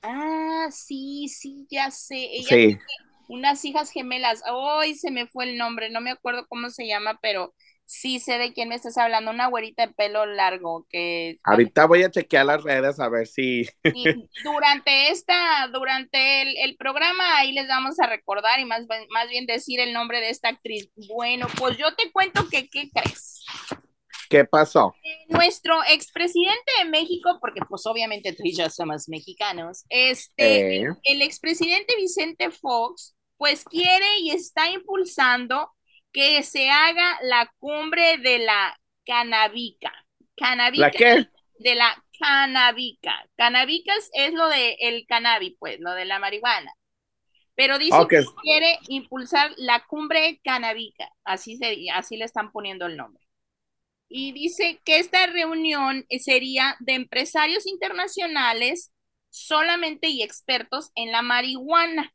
Ah, 0.03 0.42
sí, 0.71 1.29
sí, 1.29 1.67
ya 1.71 1.91
sé. 1.91 2.17
Ella 2.33 2.49
Sí. 2.49 2.67
tiene 2.67 2.81
unas 3.29 3.65
hijas 3.65 3.91
gemelas. 3.91 4.43
Hoy 4.51 4.95
se 4.95 5.11
me 5.11 5.27
fue 5.27 5.45
el 5.51 5.59
nombre, 5.59 5.91
no 5.91 6.01
me 6.01 6.11
acuerdo 6.11 6.47
cómo 6.49 6.71
se 6.71 6.87
llama, 6.87 7.19
pero 7.23 7.55
sí 7.85 8.21
sé 8.21 8.39
de 8.39 8.53
quién 8.53 8.69
me 8.69 8.75
estás 8.77 8.97
hablando. 8.99 9.31
Una 9.31 9.49
güerita 9.49 9.87
de 9.87 9.93
pelo 9.95 10.27
largo 10.27 10.87
que 10.91 11.39
Ahorita 11.45 11.87
voy 11.87 12.03
a 12.05 12.11
chequear 12.11 12.47
las 12.47 12.63
redes 12.63 13.01
a 13.01 13.09
ver 13.09 13.27
si 13.27 13.67
Y 13.93 14.05
durante 14.45 15.11
esta, 15.11 15.69
durante 15.73 16.43
el, 16.43 16.57
el 16.59 16.77
programa, 16.77 17.39
ahí 17.39 17.53
les 17.53 17.69
vamos 17.69 17.99
a 18.01 18.07
recordar 18.07 18.61
y 18.61 18.65
más, 18.65 18.87
más 19.11 19.29
bien 19.29 19.47
decir 19.47 19.81
el 19.81 19.93
nombre 19.93 20.21
de 20.21 20.31
esta 20.31 20.49
actriz. 20.49 20.91
Bueno, 21.09 21.47
pues 21.59 21.77
yo 21.77 21.95
te 21.95 22.11
cuento 22.13 22.49
que, 22.51 22.69
¿qué 22.69 22.91
crees? 22.91 23.45
Qué 24.33 24.45
pasó. 24.45 24.95
Nuestro 25.29 25.77
expresidente 25.89 26.73
de 26.79 26.91
México, 26.91 27.39
porque 27.41 27.61
pues 27.69 27.87
obviamente 27.87 28.33
tú 28.33 28.43
y 28.45 28.57
yo 28.57 28.69
somos 28.71 29.09
mexicanos, 29.09 29.85
este, 29.89 30.83
Eh. 30.83 30.89
el 31.05 31.23
expresidente 31.23 31.95
Vicente 31.97 32.51
Fox, 32.51 33.15
pues 33.37 33.65
quiere 33.65 34.19
y 34.21 34.31
está 34.31 34.71
impulsando 34.71 35.71
que 36.13 36.43
se 36.43 36.69
haga 36.71 37.19
la 37.23 37.51
cumbre 37.59 38.19
de 38.19 38.39
la 38.41 38.77
cannabica. 39.07 39.93
Cannabica 40.37 40.87
¿La 40.87 40.91
qué? 40.91 41.27
de 41.59 41.75
la 41.75 42.05
cannabica. 42.19 43.27
Cannabicas 43.37 44.11
es 44.15 44.33
lo 44.33 44.49
de 44.49 44.77
el 44.81 45.07
cannabis, 45.07 45.55
pues, 45.59 45.79
lo 45.81 45.93
de 45.93 46.05
la 46.05 46.19
marihuana. 46.19 46.73
Pero 47.55 47.79
dice 47.79 47.97
que 48.09 48.23
quiere 48.43 48.79
impulsar 48.89 49.53
la 49.57 49.85
cumbre 49.87 50.41
cannabica, 50.43 51.11
así 51.25 51.57
se, 51.59 51.77
así 51.93 52.17
le 52.17 52.25
están 52.25 52.51
poniendo 52.51 52.87
el 52.87 52.97
nombre. 52.97 53.22
Y 54.13 54.33
dice 54.33 54.81
que 54.85 54.99
esta 54.99 55.27
reunión 55.27 56.05
sería 56.21 56.77
de 56.81 56.95
empresarios 56.95 57.67
internacionales 57.67 58.93
solamente 59.31 60.09
y 60.09 60.23
expertos 60.23 60.91
en 60.95 61.11
la 61.11 61.23
marihuana. 61.23 62.13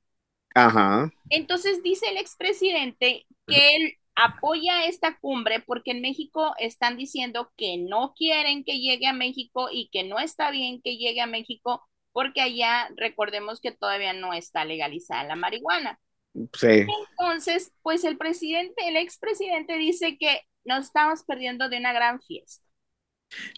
Ajá. 0.53 1.11
Entonces 1.29 1.83
dice 1.83 2.07
el 2.09 2.17
expresidente 2.17 3.25
que 3.47 3.75
él 3.75 3.93
apoya 4.15 4.85
esta 4.85 5.17
cumbre 5.19 5.59
porque 5.59 5.91
en 5.91 6.01
México 6.01 6.53
están 6.59 6.97
diciendo 6.97 7.51
que 7.57 7.77
no 7.77 8.13
quieren 8.15 8.63
que 8.63 8.79
llegue 8.79 9.07
a 9.07 9.13
México 9.13 9.69
y 9.71 9.89
que 9.89 10.03
no 10.03 10.19
está 10.19 10.51
bien 10.51 10.81
que 10.81 10.97
llegue 10.97 11.21
a 11.21 11.27
México 11.27 11.87
porque 12.11 12.41
allá 12.41 12.89
recordemos 12.95 13.61
que 13.61 13.71
todavía 13.71 14.13
no 14.13 14.33
está 14.33 14.65
legalizada 14.65 15.23
la 15.23 15.35
marihuana. 15.35 15.99
Sí. 16.53 16.85
Entonces, 17.11 17.71
pues 17.83 18.03
el 18.03 18.17
presidente, 18.17 18.87
el 18.87 18.97
expresidente 18.97 19.77
dice 19.77 20.17
que 20.17 20.41
nos 20.67 20.85
estamos 20.85 21.23
perdiendo 21.23 21.69
de 21.69 21.77
una 21.79 21.93
gran 21.93 22.21
fiesta. 22.21 22.65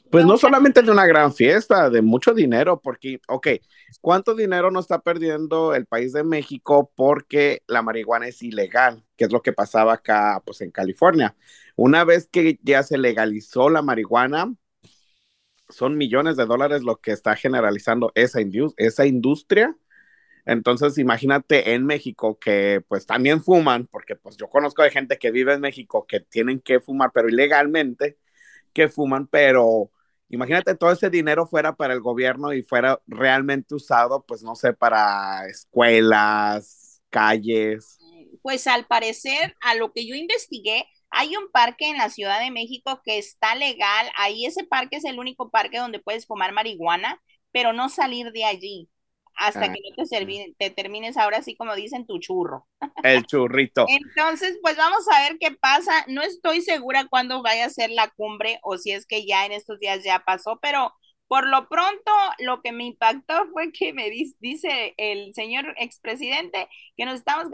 Pues 0.09 0.25
no 0.25 0.37
solamente 0.37 0.81
de 0.81 0.91
una 0.91 1.05
gran 1.05 1.33
fiesta, 1.33 1.89
de 1.89 2.01
mucho 2.01 2.33
dinero, 2.33 2.81
porque, 2.81 3.19
ok, 3.27 3.47
¿cuánto 4.01 4.33
dinero 4.33 4.71
nos 4.71 4.85
está 4.85 4.99
perdiendo 5.01 5.75
el 5.75 5.85
país 5.85 6.13
de 6.13 6.23
México 6.23 6.91
porque 6.95 7.61
la 7.67 7.83
marihuana 7.83 8.27
es 8.27 8.41
ilegal? 8.41 9.05
Que 9.15 9.25
es 9.25 9.31
lo 9.31 9.41
que 9.41 9.53
pasaba 9.53 9.93
acá, 9.93 10.41
pues 10.45 10.61
en 10.61 10.71
California. 10.71 11.35
Una 11.75 12.03
vez 12.03 12.27
que 12.31 12.59
ya 12.63 12.81
se 12.81 12.97
legalizó 12.97 13.69
la 13.69 13.83
marihuana, 13.83 14.53
son 15.69 15.97
millones 15.97 16.35
de 16.35 16.45
dólares 16.47 16.81
lo 16.83 16.97
que 16.97 17.11
está 17.11 17.35
generalizando 17.35 18.11
esa, 18.15 18.39
esa 18.77 19.05
industria. 19.05 19.75
Entonces, 20.49 20.97
imagínate 20.97 21.73
en 21.75 21.85
México 21.85 22.39
que 22.39 22.81
pues 22.87 23.05
también 23.05 23.43
fuman, 23.43 23.85
porque 23.85 24.15
pues 24.15 24.35
yo 24.35 24.49
conozco 24.49 24.81
de 24.81 24.89
gente 24.89 25.19
que 25.19 25.29
vive 25.29 25.53
en 25.53 25.61
México 25.61 26.07
que 26.07 26.21
tienen 26.21 26.59
que 26.59 26.79
fumar, 26.79 27.11
pero 27.13 27.29
ilegalmente 27.29 28.17
que 28.73 28.89
fuman, 28.89 29.27
pero 29.27 29.91
imagínate 30.27 30.73
todo 30.73 30.91
ese 30.91 31.11
dinero 31.11 31.45
fuera 31.45 31.75
para 31.75 31.93
el 31.93 32.01
gobierno 32.01 32.51
y 32.51 32.63
fuera 32.63 32.99
realmente 33.05 33.75
usado, 33.75 34.25
pues 34.25 34.41
no 34.41 34.55
sé, 34.55 34.73
para 34.73 35.45
escuelas, 35.47 37.03
calles. 37.11 37.99
Pues 38.41 38.65
al 38.65 38.87
parecer, 38.87 39.55
a 39.61 39.75
lo 39.75 39.93
que 39.93 40.07
yo 40.07 40.15
investigué, 40.15 40.87
hay 41.11 41.35
un 41.35 41.51
parque 41.51 41.91
en 41.91 41.97
la 41.97 42.09
Ciudad 42.09 42.39
de 42.39 42.49
México 42.49 43.01
que 43.05 43.19
está 43.19 43.53
legal. 43.53 44.07
Ahí 44.15 44.47
ese 44.47 44.63
parque 44.63 44.97
es 44.97 45.05
el 45.05 45.19
único 45.19 45.51
parque 45.51 45.77
donde 45.77 45.99
puedes 45.99 46.25
fumar 46.25 46.53
marihuana, 46.53 47.21
pero 47.51 47.71
no 47.71 47.89
salir 47.89 48.31
de 48.31 48.45
allí 48.45 48.89
hasta 49.39 49.65
ah, 49.65 49.73
que 49.73 49.79
no 49.97 50.05
te, 50.05 50.55
te, 50.57 50.69
termines 50.69 51.15
ahora 51.15 51.41
sí 51.41 51.55
como 51.55 51.73
dicen 51.73 52.05
tu 52.05 52.19
churro. 52.19 52.67
El 53.03 53.25
churrito. 53.25 53.85
Entonces, 53.87 54.59
pues 54.61 54.75
vamos 54.75 55.05
a 55.11 55.21
ver 55.21 55.37
qué 55.39 55.51
pasa. 55.51 56.05
No 56.07 56.21
estoy 56.21 56.61
segura 56.61 57.07
cuándo 57.09 57.41
vaya 57.41 57.65
a 57.65 57.69
ser 57.69 57.89
la 57.89 58.09
cumbre 58.09 58.59
o 58.63 58.77
si 58.77 58.91
es 58.91 59.05
que 59.05 59.25
ya 59.25 59.45
en 59.45 59.53
estos 59.53 59.79
días 59.79 60.03
ya 60.03 60.19
pasó, 60.25 60.59
pero 60.61 60.93
por 61.27 61.47
lo 61.47 61.69
pronto 61.69 62.11
lo 62.39 62.61
que 62.61 62.73
me 62.73 62.85
impactó 62.85 63.47
fue 63.53 63.71
que 63.71 63.93
me 63.93 64.09
dice 64.09 64.93
el 64.97 65.33
señor 65.33 65.73
expresidente 65.77 66.67
que 66.97 67.05
nos 67.05 67.15
estamos, 67.15 67.47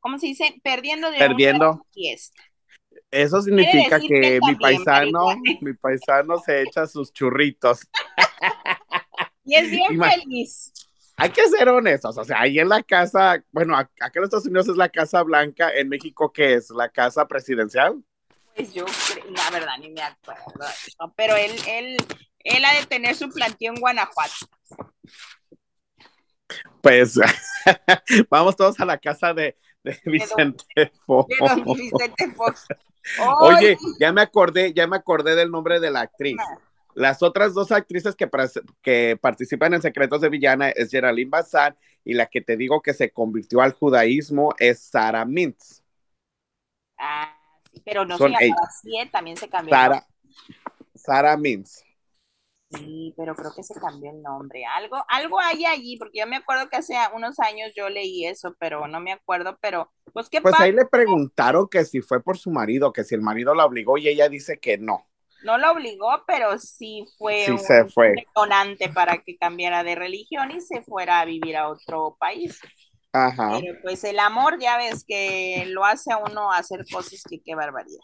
¿cómo 0.00 0.18
se 0.18 0.28
dice? 0.28 0.60
Perdiendo 0.64 1.10
de 1.10 1.18
Perdiendo. 1.18 1.86
fiesta. 1.92 2.42
Eso 3.10 3.42
significa 3.42 4.00
que, 4.00 4.40
mi 4.46 4.54
paisano, 4.54 5.26
mi 5.60 5.74
paisano 5.74 6.38
se 6.38 6.62
echa 6.62 6.86
sus 6.86 7.12
churritos. 7.12 7.80
Y 9.44 9.56
es 9.56 9.68
bien 9.72 10.00
feliz 10.00 10.72
hay 11.16 11.30
que 11.30 11.48
ser 11.48 11.68
honestos, 11.68 12.16
o 12.16 12.24
sea, 12.24 12.40
ahí 12.40 12.58
en 12.58 12.68
la 12.68 12.82
casa, 12.82 13.42
bueno, 13.52 13.76
acá 13.76 14.10
en 14.14 14.24
Estados 14.24 14.46
Unidos 14.46 14.68
es 14.68 14.76
la 14.76 14.88
Casa 14.88 15.22
Blanca, 15.22 15.70
en 15.70 15.88
México, 15.88 16.32
¿qué 16.32 16.54
es? 16.54 16.70
¿La 16.70 16.88
Casa 16.88 17.26
Presidencial? 17.26 18.02
Pues 18.54 18.72
yo, 18.72 18.84
la 19.30 19.50
verdad, 19.50 19.78
ni 19.80 19.90
me 19.90 20.02
acuerdo, 20.02 20.66
pero 21.16 21.36
él, 21.36 21.52
él, 21.68 21.96
él 22.40 22.64
ha 22.64 22.74
de 22.78 22.86
tener 22.86 23.14
su 23.14 23.28
planteo 23.30 23.72
en 23.72 23.80
Guanajuato. 23.80 24.34
Pues 26.82 27.18
vamos 28.30 28.56
todos 28.56 28.78
a 28.80 28.84
la 28.84 28.98
casa 28.98 29.32
de, 29.32 29.56
de 29.82 29.98
Vicente 30.04 30.92
Fox. 31.06 31.34
Vicente 31.76 32.32
Fox. 32.36 32.66
Oye, 33.40 33.76
ya 33.98 34.12
me 34.12 34.20
acordé, 34.20 34.72
ya 34.72 34.86
me 34.86 34.96
acordé 34.96 35.34
del 35.34 35.50
nombre 35.50 35.80
de 35.80 35.90
la 35.90 36.02
actriz. 36.02 36.36
Las 36.94 37.22
otras 37.22 37.54
dos 37.54 37.72
actrices 37.72 38.14
que, 38.14 38.28
que 38.82 39.18
participan 39.20 39.74
en 39.74 39.82
Secretos 39.82 40.20
de 40.20 40.28
Villana 40.28 40.70
es 40.70 40.90
Geraldine 40.90 41.30
Bazán 41.30 41.76
y 42.04 42.14
la 42.14 42.26
que 42.26 42.40
te 42.40 42.56
digo 42.56 42.82
que 42.82 42.92
se 42.92 43.10
convirtió 43.10 43.60
al 43.62 43.72
judaísmo 43.72 44.54
es 44.58 44.80
Sarah 44.80 45.24
Mintz. 45.24 45.82
Ah, 46.98 47.36
sí, 47.72 47.82
pero 47.84 48.04
no 48.04 48.18
Son 48.18 48.32
se 48.32 48.46
llamaba 48.46 48.66
así, 48.68 48.98
¿eh? 48.98 49.08
también 49.10 49.36
se 49.36 49.48
cambió. 49.48 49.74
Sarah, 49.74 50.06
Sarah 50.94 51.36
Mintz. 51.36 51.84
Sí, 52.70 53.12
pero 53.16 53.34
creo 53.34 53.52
que 53.54 53.62
se 53.62 53.74
cambió 53.74 54.10
el 54.10 54.22
nombre. 54.22 54.64
Algo, 54.64 54.96
algo 55.08 55.38
hay 55.40 55.66
allí, 55.66 55.98
porque 55.98 56.20
yo 56.20 56.26
me 56.26 56.36
acuerdo 56.36 56.70
que 56.70 56.76
hace 56.76 56.94
unos 57.14 57.38
años 57.38 57.72
yo 57.76 57.90
leí 57.90 58.24
eso, 58.24 58.56
pero 58.58 58.86
no 58.88 58.98
me 58.98 59.12
acuerdo, 59.12 59.58
pero 59.60 59.92
pues 60.12 60.30
qué 60.30 60.40
Pues 60.40 60.58
ahí 60.58 60.72
le 60.72 60.86
preguntaron 60.86 61.68
que 61.68 61.84
si 61.84 62.00
fue 62.00 62.22
por 62.22 62.38
su 62.38 62.50
marido, 62.50 62.92
que 62.92 63.04
si 63.04 63.14
el 63.14 63.20
marido 63.20 63.54
la 63.54 63.66
obligó 63.66 63.98
y 63.98 64.08
ella 64.08 64.30
dice 64.30 64.58
que 64.58 64.78
no 64.78 65.06
no 65.44 65.58
lo 65.58 65.72
obligó, 65.72 66.22
pero 66.26 66.58
sí 66.58 67.06
fue 67.18 67.46
un 67.50 68.14
detonante 68.16 68.88
para 68.88 69.18
que 69.18 69.36
cambiara 69.36 69.82
de 69.82 69.94
religión 69.94 70.50
y 70.50 70.60
se 70.60 70.82
fuera 70.82 71.20
a 71.20 71.24
vivir 71.24 71.56
a 71.56 71.68
otro 71.68 72.16
país. 72.18 72.60
Ajá. 73.12 73.58
Pero 73.60 73.78
pues 73.82 74.04
el 74.04 74.18
amor, 74.18 74.58
ya 74.58 74.78
ves 74.78 75.04
que 75.06 75.64
lo 75.68 75.84
hace 75.84 76.12
a 76.12 76.18
uno 76.18 76.52
hacer 76.52 76.84
cosas 76.90 77.22
que 77.28 77.40
qué 77.42 77.54
barbaridad. 77.54 78.00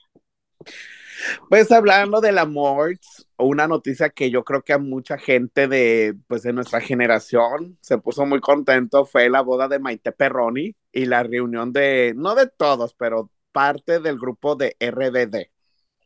Pues 1.48 1.72
hablando 1.72 2.20
del 2.20 2.38
amor, 2.38 2.98
una 3.36 3.66
noticia 3.66 4.10
que 4.10 4.30
yo 4.30 4.44
creo 4.44 4.62
que 4.62 4.72
a 4.72 4.78
mucha 4.78 5.18
gente 5.18 5.66
de, 5.66 6.14
pues 6.26 6.42
de 6.42 6.52
nuestra 6.52 6.80
generación 6.80 7.78
se 7.80 7.98
puso 7.98 8.26
muy 8.26 8.40
contento 8.40 9.04
fue 9.04 9.28
la 9.28 9.40
boda 9.40 9.68
de 9.68 9.78
Maite 9.78 10.12
Perroni 10.12 10.76
y 10.92 11.06
la 11.06 11.22
reunión 11.22 11.72
de, 11.72 12.12
no 12.16 12.34
de 12.34 12.46
todos, 12.48 12.94
pero 12.94 13.30
parte 13.52 14.00
del 14.00 14.18
grupo 14.18 14.54
de 14.56 14.76
RBD. 14.78 15.50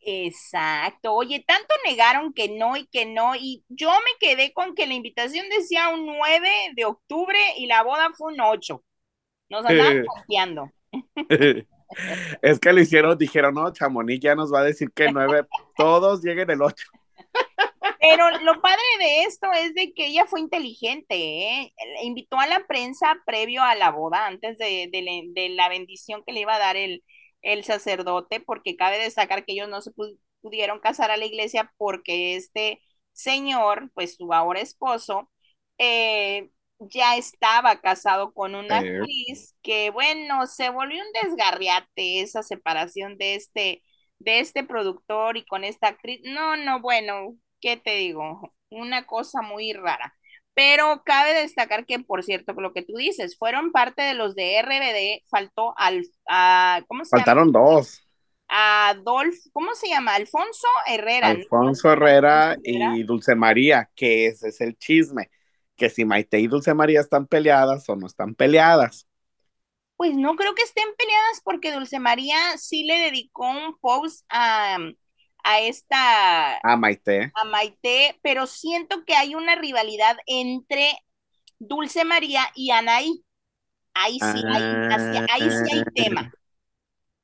Exacto. 0.05 1.13
Oye, 1.15 1.45
tanto 1.47 1.75
negaron 1.85 2.33
que 2.33 2.49
no 2.49 2.77
y 2.77 2.87
que 2.87 3.07
no, 3.07 3.37
y 3.37 3.65
yo 3.69 3.89
me 3.91 4.19
quedé 4.19 4.53
con 4.53 4.75
que 4.75 4.87
la 4.87 4.95
invitación 4.95 5.49
decía 5.49 5.91
un 5.91 6.07
9 6.07 6.49
de 6.75 6.85
octubre 6.85 7.39
y 7.57 7.67
la 7.67 7.83
boda 7.83 8.11
fue 8.17 8.33
un 8.33 8.41
8. 8.41 8.83
Nos 9.49 9.65
andaban 9.65 10.05
confiando. 10.05 10.71
es 12.43 12.59
que 12.59 12.73
lo 12.73 12.81
hicieron, 12.81 13.17
dijeron, 13.17 13.55
no, 13.55 13.73
Chamonix 13.73 14.21
ya 14.21 14.35
nos 14.35 14.53
va 14.53 14.61
a 14.61 14.65
decir 14.65 14.91
que 14.93 15.13
9, 15.13 15.47
todos 15.77 16.23
lleguen 16.23 16.51
el 16.51 16.63
8. 16.63 16.85
Pero 18.01 18.31
lo 18.41 18.61
padre 18.61 18.83
de 18.99 19.23
esto 19.23 19.47
es 19.53 19.75
de 19.75 19.93
que 19.93 20.09
ella 20.09 20.27
fue 20.27 20.41
inteligente, 20.41 21.15
¿eh? 21.15 21.73
Invitó 22.03 22.41
a 22.41 22.49
la 22.49 22.67
prensa 22.67 23.23
previo 23.25 23.63
a 23.63 23.77
la 23.77 23.91
boda, 23.93 24.27
antes 24.27 24.59
de, 24.59 24.89
de 24.91 25.49
la 25.51 25.69
bendición 25.69 26.25
que 26.27 26.33
le 26.33 26.41
iba 26.41 26.57
a 26.57 26.59
dar 26.59 26.77
el, 26.77 27.05
el 27.43 27.65
sacerdote, 27.65 28.41
porque 28.41 28.77
cabe 28.77 28.99
destacar 28.99 29.45
que 29.45 29.53
ellos 29.53 29.69
no 29.69 29.83
se 29.83 29.93
pudieron 30.41 30.81
casar 30.81 31.11
a 31.11 31.17
la 31.17 31.27
iglesia 31.27 31.73
porque 31.77 32.37
este 32.37 32.81
señor, 33.13 33.91
pues 33.95 34.17
su 34.17 34.33
ahora 34.33 34.61
esposo, 34.61 35.31
eh, 35.79 36.51
ya 36.81 37.17
estaba 37.17 37.81
casado 37.81 38.33
con 38.35 38.55
una 38.55 38.79
actriz 38.81 39.55
que, 39.63 39.91
bueno, 39.91 40.47
se 40.47 40.71
volvió 40.71 41.01
un 41.03 41.13
desgarriate 41.23 42.21
esa 42.21 42.43
separación 42.43 43.17
de 43.19 43.35
este, 43.37 43.83
de 44.19 44.41
este 44.41 44.65
productor 44.65 45.37
y 45.37 45.45
con 45.47 45.65
esta 45.65 45.89
actriz. 45.89 46.21
No, 46.25 46.57
no, 46.57 46.81
bueno, 46.81 47.37
¿qué 47.61 47.77
te 47.77 47.97
digo? 47.97 48.53
Una 48.71 49.07
cosa 49.07 49.43
muy 49.43 49.73
rara. 49.73 50.15
Pero 50.55 51.03
cabe 51.05 51.35
destacar 51.35 51.87
que, 51.87 51.99
por 51.99 52.23
cierto, 52.23 52.53
lo 52.53 52.73
que 52.73 52.83
tú 52.83 52.97
dices, 52.97 53.39
fueron 53.39 53.73
parte 53.73 54.03
de 54.03 54.15
los 54.15 54.35
de 54.35 54.59
RBD, 54.59 55.27
faltó 55.31 55.75
al, 55.79 56.05
a, 56.29 56.83
¿cómo 56.89 57.05
se 57.05 57.17
Faltaron 57.17 57.53
dos. 57.53 58.03
Adolf, 58.49 59.37
¿cómo 59.53 59.75
se 59.75 59.89
llama? 59.89 60.15
Alfonso 60.15 60.69
Herrera. 60.87 61.29
Alfonso 61.29 61.91
Herrera 61.91 62.57
y 62.63 63.03
Dulce 63.03 63.35
María, 63.35 63.91
que 63.97 64.27
ese 64.27 64.49
es 64.49 64.61
el 64.61 64.77
chisme, 64.77 65.31
que 65.75 65.89
si 65.89 66.05
Maite 66.05 66.39
y 66.39 66.49
Dulce 66.49 66.75
María 66.75 67.01
están 67.01 67.27
peleadas 67.27 67.89
o 67.89 67.97
no 67.97 68.07
están 68.07 68.35
peleadas. 68.35 69.09
Pues 69.97 70.17
no 70.17 70.37
creo 70.37 70.55
que 70.55 70.63
estén 70.63 70.89
peleadas 70.99 71.41
porque 71.43 71.73
Dulce 71.73 71.99
María 71.99 72.59
sí 72.59 72.85
le 72.85 72.99
dedicó 72.99 73.49
un 73.49 73.79
post 73.79 74.27
a, 74.29 74.77
a 75.43 75.61
esta... 75.61 76.59
A 76.63 76.77
Maite. 76.77 77.33
A 77.35 77.45
Maite, 77.45 78.19
pero 78.23 78.47
siento 78.47 79.05
que 79.05 79.15
hay 79.15 79.35
una 79.35 79.55
rivalidad 79.55 80.17
entre 80.27 80.99
Dulce 81.59 82.05
María 82.05 82.43
y 82.55 82.71
Anaí. 82.71 83.25
Ahí 83.95 84.19
sí, 84.19 84.43
hay, 84.49 84.63
ahí 85.31 85.51
sí 85.51 85.77
hay 85.77 85.85
tema. 85.95 86.33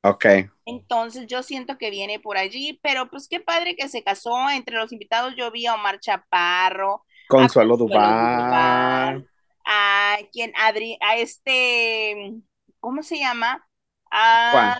Ok. 0.01 0.25
Entonces 0.65 1.27
yo 1.27 1.43
siento 1.43 1.77
que 1.77 1.89
viene 1.89 2.19
por 2.19 2.37
allí, 2.37 2.79
pero 2.83 3.09
pues 3.09 3.27
qué 3.27 3.39
padre 3.39 3.75
que 3.75 3.89
se 3.89 4.03
casó. 4.03 4.49
Entre 4.49 4.77
los 4.77 4.91
invitados 4.91 5.33
yo 5.35 5.51
vi 5.51 5.65
a 5.65 5.75
Omar 5.75 5.99
Chaparro. 5.99 7.05
Consuelo, 7.27 7.75
Duval. 7.75 9.27
A 9.65 10.17
quien, 10.31 10.51
Adri, 10.55 10.97
a 11.01 11.17
este, 11.17 12.33
¿cómo 12.79 13.03
se 13.03 13.19
llama? 13.19 13.67
A, 14.11 14.79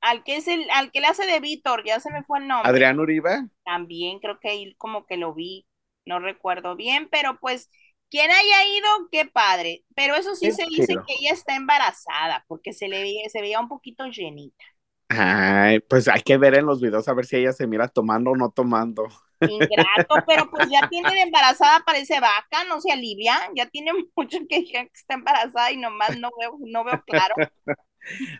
al 0.00 0.24
que 0.24 0.36
es 0.36 0.48
el, 0.48 0.68
al 0.70 0.90
que 0.90 1.00
le 1.00 1.06
hace 1.06 1.26
de 1.26 1.40
Víctor, 1.40 1.84
ya 1.84 2.00
se 2.00 2.10
me 2.10 2.22
fue 2.22 2.38
el 2.38 2.48
nombre. 2.48 2.68
Adrián 2.68 2.98
Uribe. 3.00 3.48
También 3.64 4.18
creo 4.20 4.38
que 4.40 4.48
ahí 4.48 4.74
como 4.76 5.06
que 5.06 5.16
lo 5.16 5.34
vi, 5.34 5.66
no 6.06 6.18
recuerdo 6.18 6.76
bien, 6.76 7.08
pero 7.10 7.38
pues 7.38 7.70
quien 8.10 8.30
haya 8.30 8.66
ido, 8.66 8.88
qué 9.10 9.26
padre. 9.26 9.84
Pero 9.94 10.16
eso 10.16 10.34
sí 10.34 10.50
se 10.52 10.64
dice 10.66 10.86
chido. 10.88 11.04
que 11.06 11.14
ella 11.20 11.32
está 11.32 11.54
embarazada, 11.54 12.44
porque 12.48 12.72
se 12.72 12.88
le 12.88 13.00
veía, 13.00 13.28
se 13.28 13.40
veía 13.40 13.60
un 13.60 13.68
poquito 13.68 14.06
llenita. 14.06 14.64
Ay, 15.08 15.80
pues 15.80 16.06
hay 16.08 16.22
que 16.22 16.36
ver 16.36 16.54
en 16.54 16.66
los 16.66 16.80
videos 16.80 17.08
a 17.08 17.14
ver 17.14 17.26
si 17.26 17.36
ella 17.36 17.52
se 17.52 17.66
mira 17.66 17.88
tomando 17.88 18.30
o 18.30 18.36
no 18.36 18.50
tomando. 18.50 19.08
Ingrato, 19.40 20.14
pero 20.26 20.48
pues 20.50 20.68
ya 20.70 20.88
tienen 20.88 21.18
embarazada, 21.18 21.82
parece 21.84 22.20
vaca, 22.20 22.64
no 22.68 22.80
se 22.80 22.92
alivia, 22.92 23.36
ya 23.56 23.66
tiene 23.66 23.92
mucho 24.16 24.38
que 24.48 24.64
que 24.64 24.90
está 24.94 25.14
embarazada 25.14 25.72
y 25.72 25.76
nomás 25.78 26.16
no 26.18 26.30
veo, 26.38 26.58
no 26.60 26.84
veo 26.84 27.02
claro. 27.06 27.34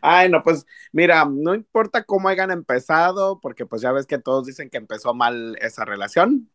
Ay, 0.03 0.29
no, 0.29 0.43
pues 0.43 0.67
mira, 0.93 1.25
no 1.25 1.55
importa 1.55 2.05
cómo 2.05 2.29
hayan 2.29 2.51
empezado, 2.51 3.41
porque 3.41 3.67
pues 3.67 3.83
ya 3.83 3.93
ves 3.93 4.07
que 4.07 4.19
todos 4.19 4.47
dicen 4.47 4.71
que 4.71 4.79
empezó 4.79 5.15
mal 5.15 5.57
esa 5.61 5.85
relación, 5.85 6.51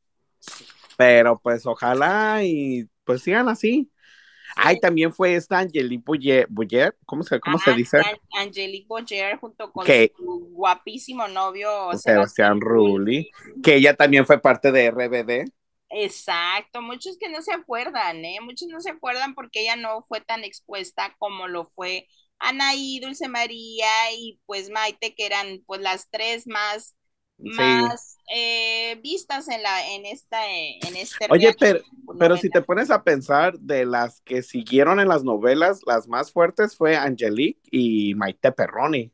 pero 0.97 1.39
pues 1.39 1.65
ojalá 1.65 2.43
y 2.43 2.87
pues 3.03 3.21
sigan 3.21 3.49
así. 3.49 3.91
Ay, 4.57 4.79
también 4.79 5.11
fue 5.13 5.35
esta 5.35 5.59
Angelique 5.59 6.03
Boyer, 6.05 6.47
Boyer, 6.49 6.95
¿cómo 7.05 7.23
se, 7.23 7.39
cómo 7.41 7.57
se 7.59 7.73
dice? 7.73 7.97
An- 7.97 8.17
Angelique 8.47 8.87
Boyer 8.87 9.37
junto 9.37 9.71
con 9.71 9.85
Que- 9.85 10.13
su 10.15 10.49
guapísimo 10.53 11.27
novio 11.27 11.91
Sebastián 11.93 12.61
Rulli, 12.61 13.29
que 13.61 13.75
ella 13.75 13.95
también 13.95 14.25
fue 14.25 14.39
parte 14.39 14.71
de 14.71 14.85
RBD. 14.85 15.45
Exacto, 15.89 16.81
muchos 16.81 17.17
que 17.17 17.29
no 17.29 17.41
se 17.41 17.53
acuerdan, 17.53 18.23
¿eh? 18.23 18.39
Muchos 18.41 18.67
no 18.69 18.79
se 18.81 18.89
acuerdan 18.91 19.35
porque 19.35 19.61
ella 19.61 19.75
no 19.75 20.05
fue 20.07 20.21
tan 20.21 20.43
expuesta 20.43 21.15
como 21.19 21.47
lo 21.47 21.69
fue 21.75 22.07
Anaí, 22.39 22.99
Dulce 22.99 23.27
María 23.27 23.87
y 24.13 24.39
pues 24.45 24.69
Maite, 24.69 25.15
que 25.15 25.25
eran 25.25 25.63
pues 25.65 25.81
las 25.81 26.09
tres 26.09 26.47
más, 26.47 26.95
Sí. 27.43 27.95
más 27.97 28.17
eh, 28.33 28.99
vistas 29.03 29.47
en 29.49 29.63
la, 29.63 29.87
en 29.93 30.05
esta, 30.05 30.49
eh, 30.51 30.79
en 30.87 30.95
este 30.97 31.29
Oye, 31.29 31.53
pero, 31.59 31.79
pero 32.19 32.37
si 32.37 32.49
te 32.49 32.61
pones 32.61 32.91
a 32.91 33.03
pensar, 33.03 33.57
de 33.59 33.85
las 33.85 34.21
que 34.21 34.41
siguieron 34.43 34.99
en 34.99 35.07
las 35.07 35.23
novelas, 35.23 35.81
las 35.85 36.07
más 36.07 36.31
fuertes 36.31 36.75
fue 36.77 36.95
Angelique 36.97 37.61
y 37.71 38.15
Maite 38.15 38.51
Perroni. 38.51 39.11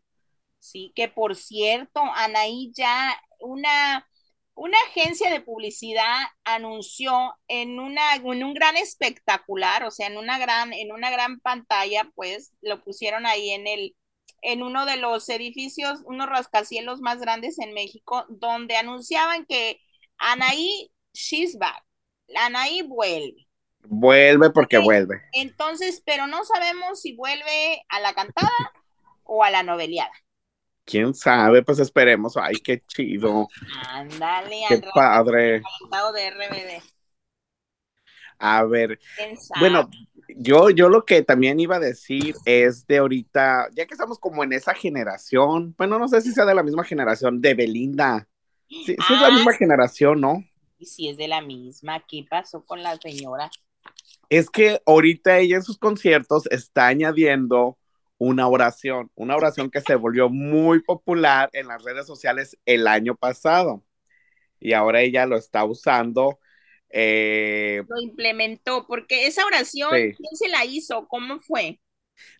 Sí, 0.60 0.92
que 0.96 1.08
por 1.08 1.36
cierto, 1.36 2.02
Anaí 2.16 2.72
ya 2.76 3.12
una, 3.40 4.08
una 4.56 4.78
agencia 4.88 5.32
de 5.32 5.42
publicidad 5.42 6.24
anunció 6.44 7.36
en 7.48 7.80
una, 7.80 8.16
en 8.16 8.44
un 8.44 8.54
gran 8.54 8.78
espectacular, 8.78 9.84
o 9.84 9.92
sea, 9.92 10.08
en 10.08 10.18
una 10.18 10.38
gran, 10.38 10.74
en 10.74 10.92
una 10.92 11.10
gran 11.10 11.40
pantalla, 11.40 12.10
pues 12.16 12.54
lo 12.62 12.84
pusieron 12.84 13.26
ahí 13.26 13.52
en 13.52 13.68
el, 13.68 13.96
en 14.42 14.64
uno 14.64 14.86
de 14.86 14.98
los 14.98 15.28
edificios, 15.30 16.02
unos 16.06 16.28
rascacielos 16.28 17.00
más 17.02 17.20
grandes 17.20 17.60
en 17.60 17.74
México, 17.74 18.26
donde 18.30 18.76
anunciaban 18.76 19.46
que 19.46 19.80
Anaí, 20.18 20.92
she's 21.14 21.58
back. 21.58 21.84
Anaí 22.36 22.84
vuelve. 22.84 23.48
Vuelve 23.84 24.52
porque 24.52 24.78
vuelve. 24.78 25.22
Entonces, 25.34 26.04
pero 26.06 26.28
no 26.28 26.44
sabemos 26.46 27.02
si 27.02 27.16
vuelve 27.16 27.84
a 27.90 28.00
la 28.00 28.14
cantada 28.14 28.52
o 29.24 29.44
a 29.44 29.50
la 29.50 29.64
noveleada. 29.64 30.14
¿Quién 30.86 31.14
sabe? 31.14 31.64
Pues 31.64 31.80
esperemos. 31.80 32.38
Ay, 32.38 32.56
qué 32.62 32.84
chido. 32.88 33.48
Ándale, 33.90 34.66
Qué 34.68 34.76
al 34.76 34.82
padre. 34.94 35.62
lado 35.92 36.12
de 36.14 36.28
RBD. 36.28 36.82
A 38.40 38.64
ver, 38.66 39.00
bueno, 39.60 39.90
yo, 40.38 40.70
yo 40.72 40.90
lo 40.90 41.06
que 41.06 41.22
también 41.24 41.60
iba 41.60 41.76
a 41.76 41.80
decir 41.80 42.36
es 42.46 42.88
de 42.88 42.98
ahorita, 42.98 43.70
ya 43.76 43.86
que 43.86 43.94
estamos 43.94 44.18
como 44.20 44.44
en 44.44 44.54
esa 44.54 44.74
generación, 44.74 45.76
bueno, 45.78 46.00
no 46.00 46.08
sé 46.08 46.22
si 46.22 46.32
sea 46.32 46.46
de 46.46 46.56
la 46.56 46.64
misma 46.64 46.84
generación, 46.84 47.40
de 47.42 47.54
Belinda. 47.54 48.28
Sí, 48.82 48.96
sí 49.08 49.14
es 49.14 49.22
la 49.22 49.30
Ah, 49.30 49.32
misma 49.32 49.54
generación, 49.54 50.22
¿no? 50.22 50.44
Y 50.80 50.86
si 50.88 51.08
es 51.08 51.16
de 51.16 51.30
la 51.30 51.42
misma, 51.42 52.06
¿qué 52.06 52.26
pasó 52.30 52.66
con 52.66 52.84
la 52.84 52.98
señora? 52.98 53.50
Es 54.30 54.50
que 54.50 54.82
ahorita 54.86 55.38
ella 55.40 55.58
en 55.58 55.64
sus 55.64 55.78
conciertos 55.78 56.48
está 56.52 56.88
añadiendo 56.88 57.78
una 58.22 58.48
oración, 58.48 59.12
una 59.16 59.36
oración 59.36 59.72
que 59.72 59.82
se 59.82 59.96
volvió 59.96 60.30
muy 60.30 60.82
popular 60.84 61.50
en 61.54 61.68
las 61.68 61.84
redes 61.84 62.06
sociales 62.08 62.58
el 62.66 62.88
año 62.88 63.16
pasado. 63.16 63.84
Y 64.60 64.74
ahora 64.74 65.02
ella 65.02 65.26
lo 65.26 65.38
está 65.38 65.66
usando. 65.66 66.40
eh, 66.90 67.84
Lo 67.88 68.02
implementó, 68.02 68.88
porque 68.88 69.28
esa 69.28 69.46
oración, 69.46 69.92
Sí. 69.92 70.14
¿quién 70.18 70.36
se 70.36 70.48
la 70.50 70.66
hizo? 70.66 71.08
¿Cómo 71.08 71.40
fue? 71.42 71.80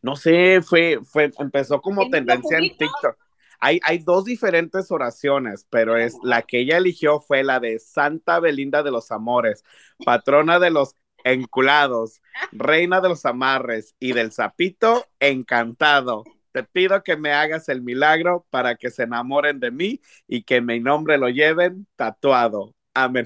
no 0.02 0.16
sé, 0.16 0.62
fue, 0.62 1.00
fue, 1.04 1.32
empezó 1.40 1.82
como 1.82 2.02
¿El 2.04 2.12
mismo 2.12 2.18
tendencia 2.18 2.58
en? 2.58 2.70
TikTok. 2.78 3.18
Hay, 3.60 3.80
hay 3.84 4.00
dos 4.00 4.26
diferentes 4.26 4.90
oraciones, 4.92 5.68
pero 5.70 5.96
es 5.98 6.18
la 6.24 6.42
que 6.42 6.60
ella 6.62 6.78
eligió 6.78 7.20
fue 7.22 7.44
la 7.44 7.60
de 7.60 7.78
Santa 7.80 8.40
Belinda 8.40 8.82
de 8.84 8.92
los 8.92 9.12
Amores, 9.12 9.64
patrona 10.04 10.60
de 10.60 10.72
los 10.72 10.96
enculados, 11.24 12.22
reina 12.52 13.02
de 13.02 13.10
los 13.10 13.26
amarres 13.26 13.96
y 14.00 14.14
del 14.14 14.32
sapito 14.32 15.06
encantado. 15.20 16.24
Te 16.52 16.64
pido 16.64 17.02
que 17.04 17.16
me 17.16 17.32
hagas 17.32 17.70
el 17.70 17.82
milagro 17.82 18.46
para 18.50 18.76
que 18.76 18.90
se 18.90 19.04
enamoren 19.04 19.60
de 19.60 19.72
mí 19.72 20.02
y 20.28 20.44
que 20.44 20.60
mi 20.62 20.80
nombre 20.80 21.18
lo 21.18 21.30
lleven 21.30 21.88
tatuado. 21.96 22.76
Amén. 22.94 23.26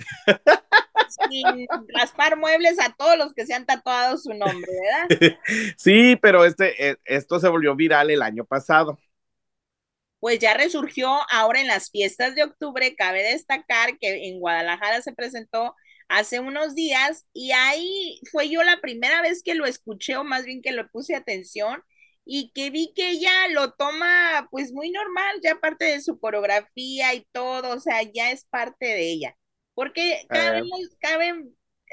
Sin 1.32 1.68
raspar 1.94 2.38
muebles 2.38 2.80
a 2.80 2.94
todos 2.94 3.18
los 3.18 3.34
que 3.34 3.46
se 3.46 3.54
han 3.54 3.66
tatuado 3.66 4.18
su 4.18 4.34
nombre, 4.34 4.72
¿verdad? 4.82 5.40
Sí, 5.78 6.16
pero 6.18 6.46
este, 6.46 6.90
eh, 6.90 6.98
esto 7.06 7.40
se 7.40 7.48
volvió 7.48 7.76
viral 7.76 8.12
el 8.12 8.22
año 8.22 8.46
pasado. 8.46 9.00
Pues 10.20 10.40
ya 10.40 10.54
resurgió 10.56 11.20
ahora 11.32 11.62
en 11.62 11.68
las 11.68 11.92
fiestas 11.92 12.36
de 12.36 12.44
octubre. 12.44 12.96
Cabe 12.96 13.24
destacar 13.24 13.98
que 14.00 14.28
en 14.28 14.40
Guadalajara 14.40 15.02
se 15.02 15.14
presentó 15.14 15.76
hace 16.08 16.40
unos 16.40 16.76
días 16.76 17.26
y 17.34 17.52
ahí 17.52 18.20
fue 18.32 18.50
yo 18.50 18.64
la 18.64 18.80
primera 18.82 19.22
vez 19.22 19.42
que 19.44 19.56
lo 19.56 19.66
escuché 19.66 20.16
o 20.18 20.24
más 20.24 20.46
bien 20.46 20.62
que 20.62 20.72
le 20.72 20.86
puse 20.86 21.16
atención 21.16 21.84
y 22.26 22.52
que 22.54 22.70
vi 22.72 22.94
que 22.96 23.10
ella 23.12 23.48
lo 23.50 23.74
toma 23.74 24.48
pues 24.52 24.72
muy 24.74 24.92
normal, 24.92 25.40
ya 25.44 25.56
parte 25.60 25.86
de 25.86 26.02
su 26.02 26.20
coreografía 26.20 27.14
y 27.14 27.26
todo, 27.32 27.76
o 27.76 27.80
sea, 27.80 28.02
ya 28.04 28.32
es 28.32 28.46
parte 28.46 28.86
de 28.88 29.12
ella. 29.12 29.38
Porque 29.76 30.30
cabe, 30.32 30.62
cabe 31.00 31.46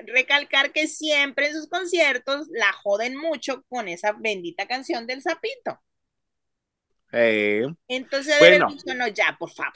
recalcar 0.06 0.72
que 0.72 0.88
siempre 0.88 1.48
en 1.48 1.54
sus 1.54 1.68
conciertos 1.68 2.46
la 2.50 2.72
joden 2.72 3.16
mucho 3.16 3.62
con 3.68 3.88
esa 3.88 4.12
bendita 4.12 4.66
canción 4.66 5.06
del 5.06 5.22
sapito. 5.22 5.80
Eh, 7.12 7.66
Entonces, 7.88 8.34
Bueno. 8.38 8.66
dicho, 8.66 8.92
no, 8.96 9.06
ya, 9.08 9.36
por 9.38 9.50
favor. 9.52 9.72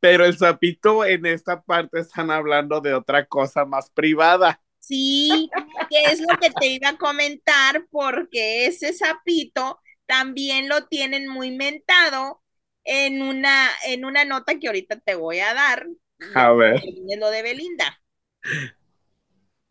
Pero 0.00 0.24
el 0.24 0.36
sapito 0.36 1.04
en 1.04 1.26
esta 1.26 1.62
parte 1.62 2.00
están 2.00 2.30
hablando 2.30 2.80
de 2.80 2.94
otra 2.94 3.26
cosa 3.26 3.64
más 3.64 3.90
privada. 3.90 4.60
Sí, 4.78 5.50
que 5.90 6.04
es 6.04 6.20
lo 6.20 6.38
que 6.38 6.50
te 6.50 6.66
iba 6.68 6.90
a 6.90 6.96
comentar, 6.96 7.86
porque 7.90 8.66
ese 8.66 8.92
sapito 8.92 9.80
también 10.06 10.68
lo 10.68 10.86
tienen 10.86 11.28
muy 11.28 11.50
mentado 11.50 12.42
en 12.84 13.22
una, 13.22 13.68
en 13.84 14.04
una 14.04 14.24
nota 14.24 14.58
que 14.58 14.66
ahorita 14.66 14.98
te 15.00 15.14
voy 15.14 15.40
a 15.40 15.54
dar. 15.54 15.86
A 16.34 16.52
ver. 16.52 16.82
Lo 17.18 17.30
de 17.30 17.42
Belinda. 17.42 18.00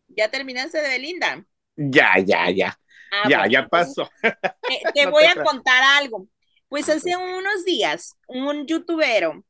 ¿Ya 0.07 0.29
terminaste 0.29 0.81
de 0.81 0.89
Belinda? 0.89 1.45
Ya, 1.77 2.17
ya, 2.19 2.49
ya. 2.49 2.79
Ah, 3.11 3.27
ya, 3.27 3.37
bueno, 3.39 3.51
ya 3.51 3.67
pasó. 3.67 4.09
Te, 4.21 4.81
te 4.93 5.01
No 5.05 5.11
voy 5.11 5.23
te 5.23 5.29
a 5.29 5.43
contar 5.43 5.83
algo. 5.83 6.27
Pues 6.67 6.87
hace 6.89 7.15
unos 7.17 7.65
días, 7.65 8.15
un 8.27 8.67
youtubero 8.67 9.43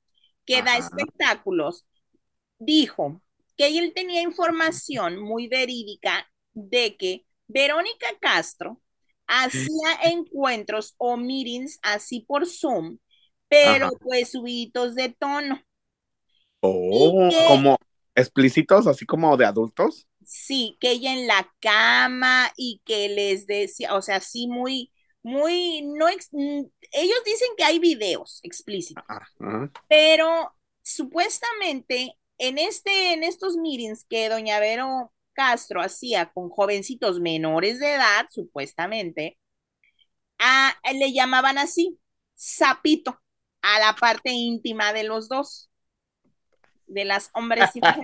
que 0.50 0.64
da 0.64 0.78
espectáculos 0.78 1.86
dijo 2.58 3.22
que 3.58 3.68
él 3.78 3.94
tenía 3.94 4.22
información 4.22 5.20
muy 5.22 5.48
verídica 5.48 6.30
de 6.54 6.98
que 6.98 7.26
Verónica 7.48 8.08
Castro 8.20 8.82
hacía 9.28 10.00
encuentros 10.04 10.96
o 10.98 11.18
meetings 11.18 11.80
así 11.84 12.22
por 12.22 12.48
Zoom, 12.48 12.98
pero 13.48 13.88
Ajá. 13.88 13.92
pues 14.02 14.32
subidos 14.32 14.96
de 14.96 15.10
tono. 15.10 15.62
Oh, 16.62 17.30
como 17.48 17.78
explícitos, 18.16 18.88
así 18.88 19.06
como 19.06 19.38
de 19.38 19.46
adultos. 19.46 20.08
Sí, 20.26 20.78
que 20.80 20.92
ella 20.92 21.14
en 21.14 21.28
la 21.28 21.52
cama 21.60 22.52
y 22.56 22.82
que 22.86 23.10
les 23.10 23.48
decía, 23.48 23.96
o 23.96 24.02
sea, 24.02 24.20
sí 24.20 24.48
muy, 24.48 24.92
muy, 25.24 25.82
no, 25.84 26.08
ex- 26.10 26.30
mm, 26.32 26.64
ellos 26.94 27.18
dicen 27.26 27.50
que 27.58 27.64
hay 27.64 27.80
videos 27.80 28.40
explícitos, 28.44 29.06
pero 29.88 30.54
supuestamente 30.84 32.16
en 32.38 32.58
este, 32.60 33.14
en 33.14 33.24
estos 33.24 33.58
meetings 33.58 34.06
que 34.06 34.30
doña 34.30 34.60
Vero 34.60 35.14
Castro 35.34 35.82
hacía 35.82 36.32
con 36.34 36.50
jovencitos 36.50 37.20
menores 37.22 37.80
de 37.80 37.94
edad, 37.96 38.28
supuestamente, 38.32 39.38
a- 40.40 40.76
le 40.94 41.12
llamaban 41.14 41.58
así, 41.58 42.00
sapito, 42.36 43.20
a 43.62 43.80
la 43.80 43.96
parte 43.96 44.32
íntima 44.32 44.94
de 44.94 45.04
los 45.04 45.28
dos. 45.30 45.69
De 46.90 47.06
las 47.06 47.30
hombrecitas. 47.34 47.98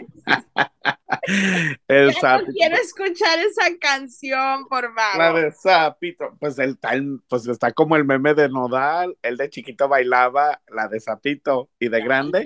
el 1.88 2.14
Ya 2.22 2.38
no 2.38 2.46
quiero 2.46 2.76
escuchar 2.78 3.40
esa 3.40 3.76
canción, 3.80 4.68
por 4.68 4.94
La 4.96 5.12
favor. 5.18 5.42
de 5.42 5.52
sapito. 5.52 6.38
Pues 6.40 6.58
el 6.60 6.78
tal, 6.78 7.20
pues 7.28 7.48
está 7.48 7.72
como 7.72 7.96
el 7.96 8.06
meme 8.06 8.34
de 8.34 8.48
Nodal. 8.48 9.18
El 9.22 9.38
de 9.38 9.50
chiquito 9.50 9.88
bailaba 9.88 10.62
la 10.70 10.88
de 10.88 11.00
sapito. 11.00 11.70
Y 11.80 11.90
de 11.90 12.02
grande, 12.02 12.44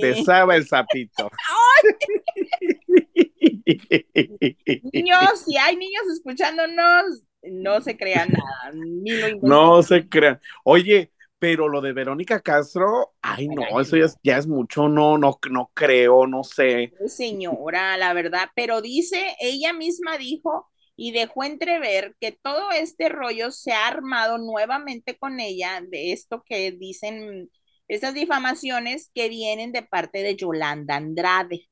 besaba 0.00 0.56
el 0.56 0.66
sapito. 0.66 1.30
Niños, 4.92 5.44
si 5.46 5.56
hay 5.56 5.76
niños 5.76 6.02
escuchándonos, 6.12 7.22
no 7.42 7.80
se 7.80 7.96
crean 7.96 8.28
nada, 8.30 8.72
ni 8.74 9.10
lo. 9.10 9.28
No 9.42 9.82
se 9.82 10.08
crean. 10.08 10.40
Oye, 10.64 11.12
pero 11.42 11.68
lo 11.68 11.80
de 11.80 11.92
Verónica 11.92 12.38
Castro, 12.38 13.14
ay 13.20 13.48
no, 13.48 13.80
eso 13.80 13.96
ya 13.96 14.04
es, 14.04 14.16
ya 14.22 14.38
es 14.38 14.46
mucho, 14.46 14.88
no, 14.88 15.18
no, 15.18 15.40
no 15.50 15.72
creo, 15.74 16.24
no 16.28 16.44
sé. 16.44 16.92
Señora, 17.08 17.96
la 17.96 18.12
verdad, 18.12 18.48
pero 18.54 18.80
dice, 18.80 19.34
ella 19.40 19.72
misma 19.72 20.18
dijo 20.18 20.70
y 20.94 21.10
dejó 21.10 21.42
entrever 21.42 22.14
que 22.20 22.30
todo 22.30 22.70
este 22.70 23.08
rollo 23.08 23.50
se 23.50 23.72
ha 23.72 23.88
armado 23.88 24.38
nuevamente 24.38 25.18
con 25.18 25.40
ella 25.40 25.82
de 25.84 26.12
esto 26.12 26.44
que 26.46 26.70
dicen, 26.70 27.50
estas 27.88 28.14
difamaciones 28.14 29.10
que 29.12 29.28
vienen 29.28 29.72
de 29.72 29.82
parte 29.82 30.22
de 30.22 30.36
Yolanda 30.36 30.94
Andrade, 30.94 31.68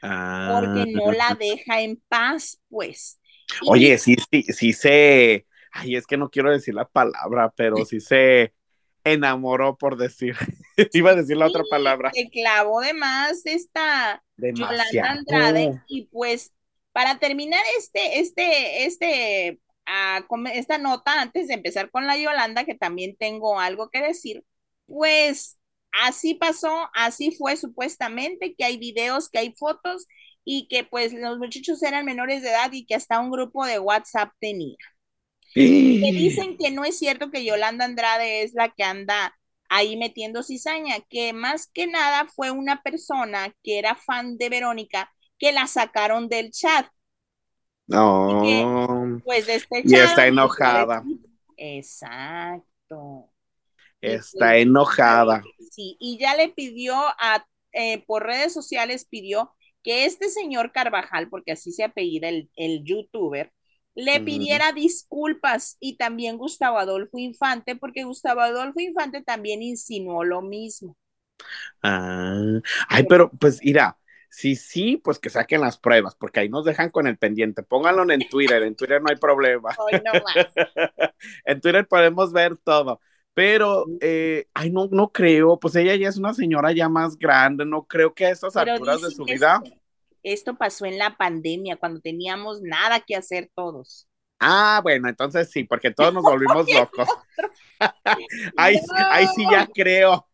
porque 0.00 0.92
no 0.94 1.12
la 1.12 1.36
deja 1.38 1.82
en 1.82 2.02
paz, 2.08 2.58
pues. 2.70 3.20
Y 3.50 3.66
Ah. 3.66 3.72
Oye, 3.72 3.98
sí, 3.98 4.16
sí, 4.30 4.42
sí 4.44 4.72
se, 4.72 5.46
ay, 5.72 5.96
es 5.96 6.06
que 6.06 6.16
no 6.16 6.30
quiero 6.30 6.50
decir 6.50 6.72
la 6.72 6.88
palabra, 6.88 7.52
pero 7.54 7.84
sí 7.84 8.00
se 8.00 8.54
enamoró 9.04 9.76
por 9.76 9.96
decir, 9.96 10.36
iba 10.92 11.10
a 11.12 11.14
decir 11.14 11.36
la 11.36 11.46
otra 11.46 11.64
palabra. 11.64 12.12
Se 12.12 12.28
clavó 12.30 12.80
de 12.80 12.92
más 12.94 13.42
esta 13.46 14.22
Yolanda. 14.36 15.10
Andrade 15.12 15.76
y 15.86 16.06
pues 16.08 16.52
para 16.92 17.18
terminar 17.18 17.62
este, 17.78 18.18
este, 18.20 18.84
este, 18.86 19.60
ah, 19.86 20.24
com- 20.28 20.46
esta 20.48 20.78
nota, 20.78 21.20
antes 21.20 21.48
de 21.48 21.54
empezar 21.54 21.90
con 21.90 22.06
la 22.06 22.16
Yolanda, 22.18 22.64
que 22.64 22.74
también 22.74 23.16
tengo 23.16 23.60
algo 23.60 23.90
que 23.90 24.02
decir, 24.02 24.44
pues 24.86 25.58
así 25.92 26.34
pasó, 26.34 26.90
así 26.94 27.30
fue 27.32 27.56
supuestamente, 27.56 28.54
que 28.56 28.64
hay 28.64 28.76
videos, 28.78 29.28
que 29.28 29.38
hay 29.38 29.54
fotos 29.56 30.06
y 30.44 30.66
que 30.68 30.84
pues 30.84 31.12
los 31.12 31.38
muchachos 31.38 31.82
eran 31.82 32.04
menores 32.04 32.42
de 32.42 32.50
edad 32.50 32.72
y 32.72 32.86
que 32.86 32.94
hasta 32.96 33.20
un 33.20 33.30
grupo 33.30 33.64
de 33.66 33.78
WhatsApp 33.78 34.32
tenía. 34.40 34.76
Que 35.98 36.12
dicen 36.12 36.56
que 36.56 36.70
no 36.70 36.84
es 36.84 36.98
cierto 36.98 37.30
que 37.30 37.44
Yolanda 37.44 37.84
Andrade 37.84 38.42
es 38.42 38.54
la 38.54 38.70
que 38.70 38.82
anda 38.84 39.36
ahí 39.68 39.96
metiendo 39.96 40.42
cizaña, 40.42 41.00
que 41.08 41.32
más 41.32 41.68
que 41.68 41.86
nada 41.86 42.26
fue 42.26 42.50
una 42.50 42.82
persona 42.82 43.54
que 43.62 43.78
era 43.78 43.94
fan 43.96 44.36
de 44.38 44.48
Verónica 44.48 45.12
que 45.38 45.52
la 45.52 45.66
sacaron 45.66 46.28
del 46.28 46.50
chat. 46.50 46.86
No, 47.88 49.22
Pues 49.22 49.46
de 49.46 49.54
este 49.56 49.84
Y 49.84 49.86
chat. 49.86 50.00
está 50.00 50.26
enojada. 50.26 51.04
Exacto. 51.56 53.30
está 54.02 54.56
enojada. 54.58 55.42
Sí, 55.70 55.96
y 56.00 56.18
ya 56.18 56.34
le 56.36 56.48
pidió 56.50 56.94
a, 56.96 57.46
eh, 57.72 58.04
por 58.06 58.24
redes 58.26 58.52
sociales, 58.52 59.04
pidió 59.06 59.54
que 59.82 60.04
este 60.04 60.28
señor 60.28 60.72
Carvajal, 60.72 61.28
porque 61.28 61.52
así 61.52 61.72
se 61.72 61.84
apellida 61.84 62.28
el, 62.28 62.50
el 62.56 62.84
youtuber, 62.84 63.52
le 64.00 64.20
pidiera 64.20 64.72
disculpas 64.72 65.76
y 65.80 65.96
también 65.96 66.38
Gustavo 66.38 66.78
Adolfo 66.78 67.18
Infante, 67.18 67.76
porque 67.76 68.04
Gustavo 68.04 68.40
Adolfo 68.40 68.80
Infante 68.80 69.22
también 69.22 69.62
insinuó 69.62 70.24
lo 70.24 70.42
mismo. 70.42 70.96
Ah, 71.82 72.60
ay, 72.88 73.04
pero 73.08 73.30
pues 73.30 73.60
mira, 73.62 73.96
si 74.30 74.56
sí, 74.56 74.96
pues 75.02 75.18
que 75.18 75.30
saquen 75.30 75.60
las 75.60 75.78
pruebas, 75.78 76.14
porque 76.14 76.40
ahí 76.40 76.48
nos 76.48 76.64
dejan 76.64 76.90
con 76.90 77.06
el 77.06 77.18
pendiente. 77.18 77.62
Pónganlo 77.62 78.10
en 78.10 78.28
Twitter, 78.28 78.62
en 78.62 78.76
Twitter 78.76 79.02
no 79.02 79.10
hay 79.10 79.16
problema. 79.16 79.70
Hoy 79.78 80.00
no 80.04 80.12
más. 80.12 80.46
En 81.44 81.60
Twitter 81.60 81.86
podemos 81.86 82.32
ver 82.32 82.56
todo. 82.56 83.00
Pero, 83.34 83.84
eh, 84.00 84.48
ay, 84.54 84.70
no, 84.70 84.88
no 84.90 85.12
creo, 85.12 85.58
pues 85.58 85.76
ella 85.76 85.94
ya 85.94 86.08
es 86.08 86.16
una 86.16 86.34
señora 86.34 86.72
ya 86.72 86.88
más 86.88 87.16
grande, 87.16 87.64
no 87.64 87.84
creo 87.86 88.12
que 88.12 88.26
a 88.26 88.30
estas 88.30 88.54
Pero 88.54 88.72
alturas 88.72 89.02
de 89.02 89.10
su 89.10 89.24
vida. 89.24 89.62
Esto 90.22 90.56
pasó 90.56 90.86
en 90.86 90.98
la 90.98 91.16
pandemia, 91.16 91.76
cuando 91.76 92.00
teníamos 92.00 92.60
nada 92.62 93.00
que 93.00 93.16
hacer 93.16 93.50
todos. 93.54 94.08
Ah, 94.40 94.80
bueno, 94.82 95.08
entonces 95.08 95.50
sí, 95.50 95.64
porque 95.64 95.90
todos 95.96 96.12
nos 96.12 96.22
volvimos 96.22 96.66
locos. 96.72 97.08
Ahí, 98.58 98.76
ahí 99.10 99.26
sí 99.34 99.42
ya 99.50 99.66
creo. 99.66 100.28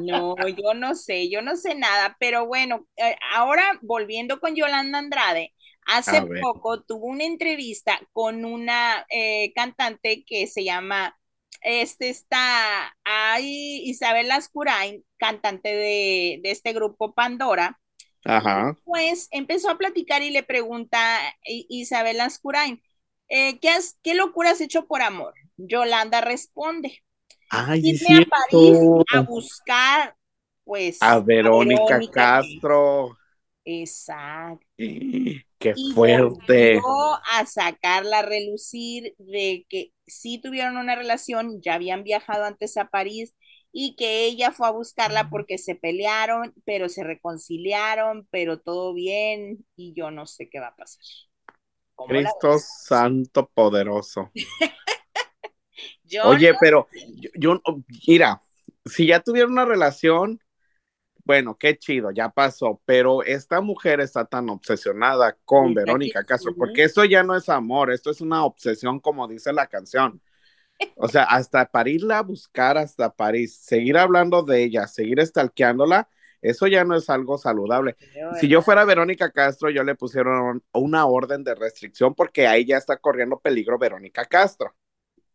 No, 0.00 0.34
yo 0.48 0.72
no 0.72 0.94
sé, 0.94 1.28
yo 1.28 1.42
no 1.42 1.56
sé 1.56 1.74
nada, 1.74 2.16
pero 2.18 2.46
bueno, 2.46 2.86
eh, 2.96 3.16
ahora 3.34 3.78
volviendo 3.82 4.40
con 4.40 4.54
Yolanda 4.54 4.98
Andrade, 4.98 5.52
hace 5.84 6.22
poco 6.40 6.82
tuvo 6.82 7.06
una 7.06 7.24
entrevista 7.24 8.00
con 8.12 8.46
una 8.46 9.04
eh, 9.10 9.52
cantante 9.54 10.24
que 10.26 10.46
se 10.46 10.64
llama, 10.64 11.14
este 11.60 12.08
está, 12.08 12.96
ahí 13.04 13.82
Isabel 13.84 14.30
Ascurain, 14.30 15.04
cantante 15.18 15.68
de, 15.68 16.40
de 16.42 16.50
este 16.50 16.72
grupo 16.72 17.12
Pandora, 17.12 17.78
Ajá. 18.24 18.76
pues 18.84 19.28
empezó 19.32 19.70
a 19.70 19.78
platicar 19.78 20.22
y 20.22 20.30
le 20.30 20.42
pregunta 20.42 21.18
Isabel 21.44 22.20
Ascurain, 22.20 22.82
eh, 23.28 23.58
¿qué, 23.60 23.70
has- 23.70 23.98
¿qué 24.02 24.14
locura 24.14 24.50
has 24.50 24.60
hecho 24.60 24.86
por 24.86 25.02
amor? 25.02 25.34
Yolanda 25.56 26.20
responde, 26.20 27.02
Ay, 27.50 27.82
irme 27.82 28.10
a 28.14 28.22
París 28.28 28.90
a 29.14 29.22
buscar, 29.22 30.16
pues, 30.64 31.00
A 31.00 31.18
Verónica 31.20 31.98
Verónica 31.98 32.08
Castro. 32.08 33.18
Exacto. 33.64 34.66
Qué 35.58 35.74
Y 35.74 35.94
fuerte. 35.94 36.80
a 37.24 37.46
sacarla 37.46 38.20
a 38.20 38.22
relucir 38.22 39.14
de 39.18 39.66
que 39.68 39.92
sí 40.06 40.38
tuvieron 40.40 40.76
una 40.76 40.96
relación, 40.96 41.60
ya 41.62 41.74
habían 41.74 42.02
viajado 42.04 42.44
antes 42.44 42.76
a 42.76 42.88
París 42.88 43.34
y 43.72 43.96
que 43.96 44.24
ella 44.26 44.50
fue 44.52 44.66
a 44.66 44.72
buscarla 44.72 45.30
porque 45.30 45.58
se 45.58 45.74
pelearon, 45.74 46.54
pero 46.64 46.88
se 46.88 47.04
reconciliaron, 47.04 48.26
pero 48.30 48.58
todo 48.60 48.94
bien 48.94 49.66
y 49.76 49.92
yo 49.94 50.10
no 50.10 50.26
sé 50.26 50.48
qué 50.48 50.60
va 50.60 50.68
a 50.68 50.76
pasar. 50.76 51.02
¿Cómo 51.94 52.12
la 52.14 52.20
Cristo? 52.20 52.58
Santo 52.58 53.48
Poderoso. 53.52 54.30
Yo 56.04 56.24
Oye, 56.24 56.52
no- 56.52 56.58
pero 56.60 56.88
yo, 57.20 57.30
yo- 57.34 57.62
mira, 58.06 58.42
si 58.86 59.06
ya 59.06 59.20
tuvieron 59.20 59.52
una 59.52 59.64
relación, 59.64 60.40
bueno, 61.24 61.56
qué 61.58 61.78
chido, 61.78 62.10
ya 62.10 62.30
pasó, 62.30 62.80
pero 62.86 63.22
esta 63.22 63.60
mujer 63.60 64.00
está 64.00 64.24
tan 64.24 64.48
obsesionada 64.48 65.36
con 65.44 65.74
Verónica 65.74 66.24
Castro, 66.24 66.54
porque 66.56 66.84
esto 66.84 67.04
ya 67.04 67.22
no 67.22 67.36
es 67.36 67.48
amor, 67.48 67.92
esto 67.92 68.10
es 68.10 68.20
una 68.20 68.44
obsesión, 68.44 68.98
como 69.00 69.28
dice 69.28 69.52
la 69.52 69.66
canción. 69.66 70.20
O 70.94 71.08
sea, 71.08 71.24
hasta 71.24 71.66
para 71.70 71.90
irla 71.90 72.18
a 72.18 72.22
buscar 72.22 72.76
hasta 72.78 73.14
París, 73.14 73.54
seguir 73.56 73.96
hablando 73.98 74.42
de 74.42 74.64
ella, 74.64 74.86
seguir 74.88 75.24
stalkeándola, 75.24 76.08
eso 76.42 76.66
ya 76.66 76.84
no 76.84 76.96
es 76.96 77.08
algo 77.10 77.38
saludable. 77.38 77.96
Si 78.30 78.48
yo 78.48 78.62
fuera 78.62 78.84
Verónica 78.84 79.30
Castro, 79.30 79.70
yo 79.70 79.84
le 79.84 79.94
pusieron 79.94 80.62
una 80.72 81.06
orden 81.06 81.44
de 81.44 81.54
restricción 81.54 82.14
porque 82.14 82.46
ahí 82.48 82.64
ya 82.64 82.76
está 82.78 82.96
corriendo 82.96 83.38
peligro 83.40 83.78
Verónica 83.78 84.24
Castro. 84.24 84.74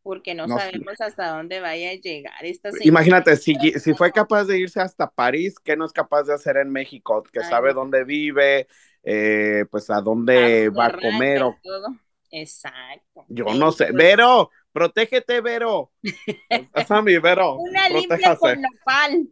porque 0.01 0.35
no, 0.35 0.47
no- 0.47 0.57
sabemos 0.57 0.99
hasta 0.99 1.29
dónde 1.29 1.59
vaya 1.61 1.91
a 1.91 1.93
llegar 1.93 2.45
esta 2.45 2.71
señora. 2.71 2.87
Imagínate, 2.89 3.35
si, 3.37 3.55
si 3.79 3.93
fue 3.93 4.11
capaz 4.11 4.45
de 4.45 4.57
irse 4.59 4.81
hasta 4.81 5.09
París, 5.09 5.55
¿qué 5.63 5.77
no 5.77 5.85
es 5.85 5.93
capaz 5.93 6.23
de 6.23 6.33
hacer 6.33 6.57
en 6.57 6.69
México? 6.71 7.23
Que 7.31 7.39
Ay, 7.39 7.49
sabe 7.49 7.69
no. 7.69 7.75
dónde 7.75 8.03
vive, 8.03 8.67
eh, 9.03 9.65
pues 9.71 9.89
a 9.89 10.01
dónde 10.01 10.69
va 10.69 10.87
a 10.87 10.91
comer. 10.91 11.37
y 11.37 11.43
o- 11.43 11.59
todo. 11.63 11.87
Exacto. 12.31 13.25
yo 13.27 13.45
Pero, 13.45 13.57
no 13.57 13.71
sé. 13.71 13.91
pues, 13.91 13.95
Vero, 13.95 14.49
protégete, 14.73 15.39
Vero. 15.41 15.91
Mi 17.05 17.17
Vero. 17.19 17.55
Una 17.55 17.87
limpia 17.89 18.35
con 18.35 18.61
nopal. 18.61 19.27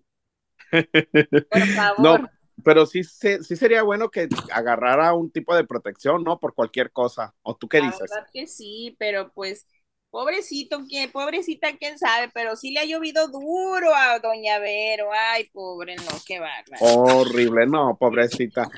Por 0.72 1.68
favor. 1.76 1.96
No, 2.22 2.30
pero 2.64 2.86
sí, 2.86 3.04
sí 3.04 3.56
sería 3.56 3.84
bueno 3.84 4.10
que 4.10 4.30
agarrara 4.52 5.14
un 5.14 5.32
tipo 5.32 5.56
de 5.56 5.66
protección, 5.66 6.24
¿no? 6.24 6.40
Por 6.40 6.54
cualquier 6.54 6.92
cosa. 6.92 7.34
¿O 7.42 7.56
tú 7.56 7.68
qué 7.68 7.80
La 7.80 7.88
dices? 7.88 8.10
verdad 8.10 8.28
que 8.32 8.48
sí, 8.48 8.96
pero 9.00 9.32
pues, 9.34 9.66
pobrecito, 10.12 10.86
que 10.90 11.08
pobrecita, 11.08 11.76
quién 11.78 11.98
sabe, 11.98 12.30
pero 12.34 12.56
sí 12.56 12.72
le 12.72 12.82
ha 12.82 12.86
llovido 12.86 13.28
duro 13.30 13.96
a 13.96 14.20
Doña 14.20 14.60
Vero. 14.60 15.10
Ay, 15.14 15.50
pobre, 15.52 15.96
no, 15.96 16.12
qué 16.26 16.40
bárbaro. 16.40 16.80
Horrible, 16.82 17.66
no, 17.66 17.98
pobrecita. 18.00 18.70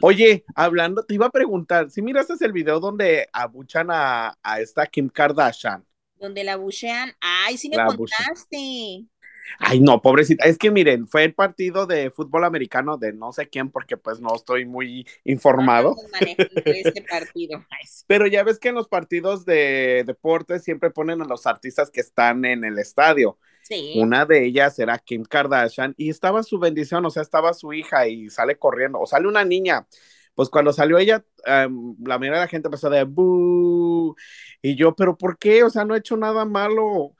Oye, 0.00 0.44
hablando, 0.54 1.04
te 1.04 1.14
iba 1.14 1.26
a 1.26 1.30
preguntar, 1.30 1.90
si 1.90 2.00
miraste 2.00 2.34
el 2.40 2.52
video 2.52 2.80
donde 2.80 3.28
abuchan 3.32 3.88
a, 3.90 4.38
a 4.42 4.60
esta 4.60 4.86
Kim 4.86 5.08
Kardashian. 5.08 5.84
Donde 6.18 6.44
la 6.44 6.56
buchean. 6.56 7.12
Ay, 7.20 7.56
sí 7.56 7.68
me 7.68 7.76
La 7.76 7.86
contaste. 7.86 9.06
Ay, 9.58 9.80
no, 9.80 10.02
pobrecita. 10.02 10.44
Es 10.44 10.58
que 10.58 10.70
miren, 10.70 11.06
fue 11.06 11.24
el 11.24 11.34
partido 11.34 11.86
de 11.86 12.10
fútbol 12.10 12.44
americano 12.44 12.98
de 12.98 13.12
no 13.12 13.32
sé 13.32 13.48
quién, 13.48 13.70
porque 13.70 13.96
pues 13.96 14.20
no 14.20 14.34
estoy 14.34 14.66
muy 14.66 15.06
informado. 15.24 15.96
No 15.96 16.26
este 16.64 17.02
partido. 17.02 17.64
Pero 18.06 18.26
ya 18.26 18.42
ves 18.42 18.58
que 18.58 18.68
en 18.68 18.74
los 18.74 18.88
partidos 18.88 19.44
de 19.44 20.04
deportes 20.06 20.64
siempre 20.64 20.90
ponen 20.90 21.22
a 21.22 21.24
los 21.24 21.46
artistas 21.46 21.90
que 21.90 22.00
están 22.00 22.44
en 22.44 22.64
el 22.64 22.78
estadio. 22.78 23.38
Sí. 23.62 23.94
Una 23.96 24.24
de 24.24 24.46
ellas 24.46 24.78
era 24.78 24.98
Kim 24.98 25.24
Kardashian 25.24 25.94
y 25.96 26.08
estaba 26.08 26.42
su 26.42 26.58
bendición, 26.58 27.04
o 27.04 27.10
sea, 27.10 27.22
estaba 27.22 27.52
su 27.52 27.72
hija 27.72 28.08
y 28.08 28.30
sale 28.30 28.56
corriendo, 28.56 29.00
o 29.00 29.06
sale 29.06 29.28
una 29.28 29.44
niña. 29.44 29.86
Pues 30.38 30.50
cuando 30.50 30.72
salió 30.72 30.98
ella, 30.98 31.24
um, 31.66 31.96
la 32.06 32.16
mayoría 32.16 32.38
de 32.38 32.44
la 32.44 32.48
gente 32.48 32.68
empezó 32.68 32.86
a 32.86 32.90
decir, 32.90 33.08
Y 34.62 34.76
yo, 34.76 34.94
pero 34.94 35.18
¿por 35.18 35.36
qué? 35.36 35.64
O 35.64 35.70
sea, 35.70 35.84
no 35.84 35.96
he 35.96 35.98
hecho 35.98 36.16
nada 36.16 36.44
malo. 36.44 37.16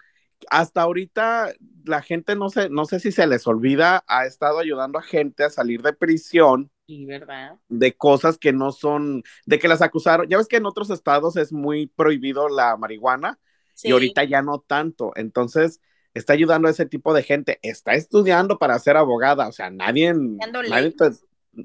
Hasta 0.50 0.82
ahorita 0.82 1.52
la 1.84 2.00
gente 2.00 2.36
no 2.36 2.48
sé, 2.48 2.70
no 2.70 2.84
sé 2.84 3.00
si 3.00 3.10
se 3.10 3.26
les 3.26 3.44
olvida, 3.48 4.04
ha 4.06 4.24
estado 4.24 4.60
ayudando 4.60 5.00
a 5.00 5.02
gente 5.02 5.42
a 5.42 5.50
salir 5.50 5.82
de 5.82 5.94
prisión. 5.94 6.70
Sí, 6.86 7.06
¿verdad? 7.06 7.56
De 7.68 7.96
cosas 7.96 8.38
que 8.38 8.52
no 8.52 8.70
son, 8.70 9.24
de 9.46 9.58
que 9.58 9.66
las 9.66 9.82
acusaron. 9.82 10.28
Ya 10.28 10.38
ves 10.38 10.46
que 10.46 10.58
en 10.58 10.66
otros 10.66 10.88
estados 10.88 11.36
es 11.36 11.52
muy 11.52 11.88
prohibido 11.88 12.48
la 12.48 12.76
marihuana 12.76 13.40
sí. 13.74 13.88
y 13.88 13.90
ahorita 13.90 14.22
ya 14.22 14.42
no 14.42 14.60
tanto. 14.60 15.10
Entonces, 15.16 15.80
está 16.14 16.34
ayudando 16.34 16.68
a 16.68 16.70
ese 16.70 16.86
tipo 16.86 17.12
de 17.12 17.24
gente. 17.24 17.58
Está 17.62 17.94
estudiando 17.94 18.58
para 18.60 18.78
ser 18.78 18.96
abogada. 18.96 19.48
O 19.48 19.52
sea, 19.52 19.70
nadie, 19.70 20.14
nadie 20.14 20.92
te, 20.92 21.10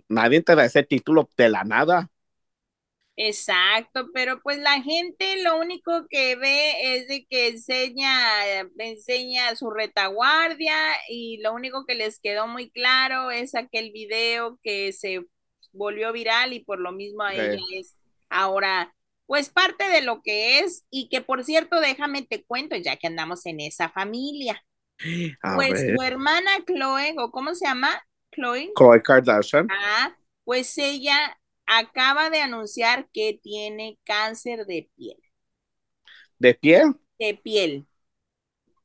nadie 0.07 0.41
te 0.41 0.55
da 0.55 0.65
ese 0.65 0.83
título 0.83 1.29
de 1.37 1.49
la 1.49 1.63
nada. 1.63 2.09
Exacto, 3.15 4.07
pero 4.11 4.41
pues 4.41 4.57
la 4.57 4.81
gente 4.81 5.43
lo 5.43 5.59
único 5.59 6.07
que 6.09 6.35
ve 6.35 6.95
es 6.95 7.07
de 7.07 7.27
que 7.29 7.49
enseña, 7.49 8.11
enseña 8.79 9.55
su 9.55 9.69
retaguardia 9.69 10.75
y 11.07 11.37
lo 11.41 11.53
único 11.53 11.85
que 11.85 11.93
les 11.93 12.19
quedó 12.19 12.47
muy 12.47 12.71
claro 12.71 13.29
es 13.29 13.53
aquel 13.53 13.91
video 13.91 14.59
que 14.63 14.93
se 14.93 15.25
volvió 15.73 16.11
viral 16.11 16.53
y 16.53 16.63
por 16.63 16.79
lo 16.79 16.91
mismo 16.91 17.21
a 17.23 17.33
ella 17.35 17.59
es 17.75 17.95
ahora 18.29 18.95
pues 19.27 19.49
parte 19.49 19.87
de 19.89 20.01
lo 20.01 20.21
que 20.21 20.59
es 20.59 20.85
y 20.89 21.07
que 21.09 21.21
por 21.21 21.43
cierto 21.43 21.79
déjame 21.79 22.23
te 22.23 22.43
cuento 22.43 22.75
ya 22.75 22.97
que 22.97 23.07
andamos 23.07 23.45
en 23.45 23.59
esa 23.59 23.89
familia. 23.89 24.63
A 25.43 25.55
pues 25.55 25.73
ver. 25.73 25.95
tu 25.95 26.01
hermana 26.01 26.49
Chloe 26.65 27.15
o 27.17 27.31
cómo 27.31 27.53
se 27.53 27.65
llama 27.65 28.03
Chloe. 28.35 28.77
Kardashian. 29.01 29.67
Ah, 29.69 30.15
pues 30.45 30.77
ella 30.77 31.39
acaba 31.65 32.29
de 32.29 32.41
anunciar 32.41 33.09
que 33.11 33.39
tiene 33.41 33.99
cáncer 34.05 34.65
de 34.65 34.89
piel. 34.95 35.17
¿De 36.39 36.53
piel? 36.53 36.95
De 37.19 37.33
piel. 37.35 37.87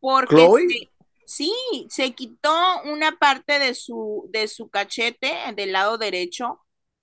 Porque 0.01 0.49
¿Chloe? 0.49 0.63
se- 0.67 0.91
sí, 1.27 1.53
se 1.91 2.13
quitó 2.15 2.53
una 2.85 3.19
parte 3.19 3.59
de 3.59 3.75
su, 3.75 4.29
de 4.33 4.49
su 4.49 4.71
cachete 4.71 5.33
del 5.57 5.73
lado 5.73 5.99
derecho 5.99 6.61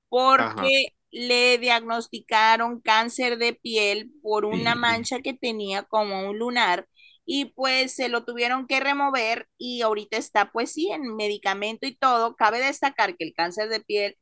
porque 0.10 0.88
le 1.12 1.58
diagnosticaron 1.58 2.81
cáncer 2.81 3.38
de 3.38 3.53
piel 3.53 4.12
por 4.21 4.45
una 4.45 4.75
Sí. 4.75 4.79
mancha 4.79 5.21
que 5.21 5.34
tenía 5.34 5.84
como 5.84 6.29
un 6.29 6.38
lunar 6.39 6.88
y 7.26 7.46
pues 7.46 7.94
se 7.96 8.10
lo 8.10 8.24
tuvieron 8.26 8.68
que 8.68 8.80
remover 8.80 9.48
y 9.58 9.82
ahorita 9.82 10.18
está 10.18 10.52
pues 10.52 10.72
sí 10.74 10.92
en 10.92 11.16
medicamento 11.16 11.88
y 11.88 11.96
todo. 11.96 12.36
Cabe 12.36 12.60
destacar 12.60 13.16
que 13.18 13.26
el 13.26 13.34
cáncer 13.34 13.70
de 13.70 13.82
piel 13.82 14.18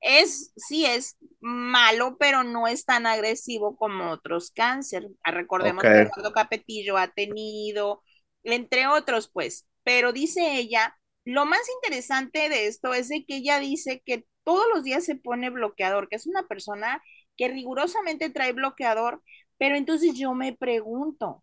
es, 0.00 0.52
sí 0.56 0.86
es 0.86 1.16
malo, 1.40 2.16
pero 2.18 2.44
no 2.44 2.66
es 2.68 2.84
tan 2.84 3.06
agresivo 3.06 3.76
como 3.76 4.10
otros 4.10 4.50
cáncer. 4.50 5.08
Ah, 5.24 5.30
Recordemos 5.32 5.82
que 5.82 5.88
Eduardo 5.88 6.32
Capetillo 6.32 6.98
ha 6.98 7.08
tenido, 7.08 8.02
entre 8.42 8.86
otros, 8.86 9.30
pues. 9.32 9.66
Pero 9.82 10.12
dice 10.12 10.56
ella, 10.58 10.96
lo 11.24 11.46
más 11.46 11.60
interesante 11.82 12.48
de 12.48 12.66
esto 12.66 12.94
es 12.94 13.08
de 13.08 13.24
que 13.24 13.36
ella 13.36 13.58
dice 13.60 14.02
que 14.04 14.26
todos 14.44 14.66
los 14.72 14.84
días 14.84 15.04
se 15.04 15.16
pone 15.16 15.50
bloqueador, 15.50 16.08
que 16.08 16.16
es 16.16 16.26
una 16.26 16.46
persona 16.46 17.02
que 17.36 17.48
rigurosamente 17.48 18.30
trae 18.30 18.52
bloqueador, 18.52 19.22
pero 19.58 19.76
entonces 19.76 20.14
yo 20.14 20.34
me 20.34 20.54
pregunto, 20.54 21.42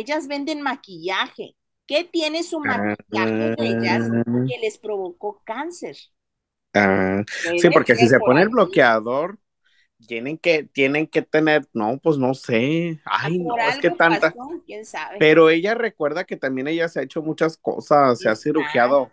ellas 0.00 0.28
venden 0.28 0.62
maquillaje, 0.62 1.56
¿qué 1.86 2.04
tiene 2.04 2.42
su 2.42 2.60
maquillaje 2.60 3.52
de 3.56 3.66
ellas 3.68 4.10
que 4.46 4.58
les 4.58 4.78
provocó 4.78 5.42
cáncer? 5.44 5.96
Ah, 6.74 7.22
sí, 7.58 7.70
porque 7.70 7.96
si 7.96 8.06
se 8.08 8.20
pone 8.20 8.42
el 8.42 8.48
bloqueador, 8.50 9.38
tienen 10.06 10.38
que, 10.38 10.64
tienen 10.64 11.06
que 11.06 11.22
tener, 11.22 11.68
no, 11.74 11.98
pues 12.02 12.18
no 12.18 12.34
sé. 12.34 13.00
Ay, 13.04 13.38
no, 13.38 13.54
Por 13.54 13.60
es 13.60 13.78
que 13.78 13.90
tanta. 13.90 14.30
pasó, 14.30 14.62
quién 14.66 14.84
sabe. 14.84 15.16
Pero 15.18 15.50
ella 15.50 15.74
recuerda 15.74 16.24
que 16.24 16.36
también 16.36 16.68
ella 16.68 16.88
se 16.88 17.00
ha 17.00 17.02
hecho 17.02 17.22
muchas 17.22 17.56
cosas, 17.56 18.18
se 18.20 18.28
ha 18.28 18.36
cirugiado, 18.36 19.10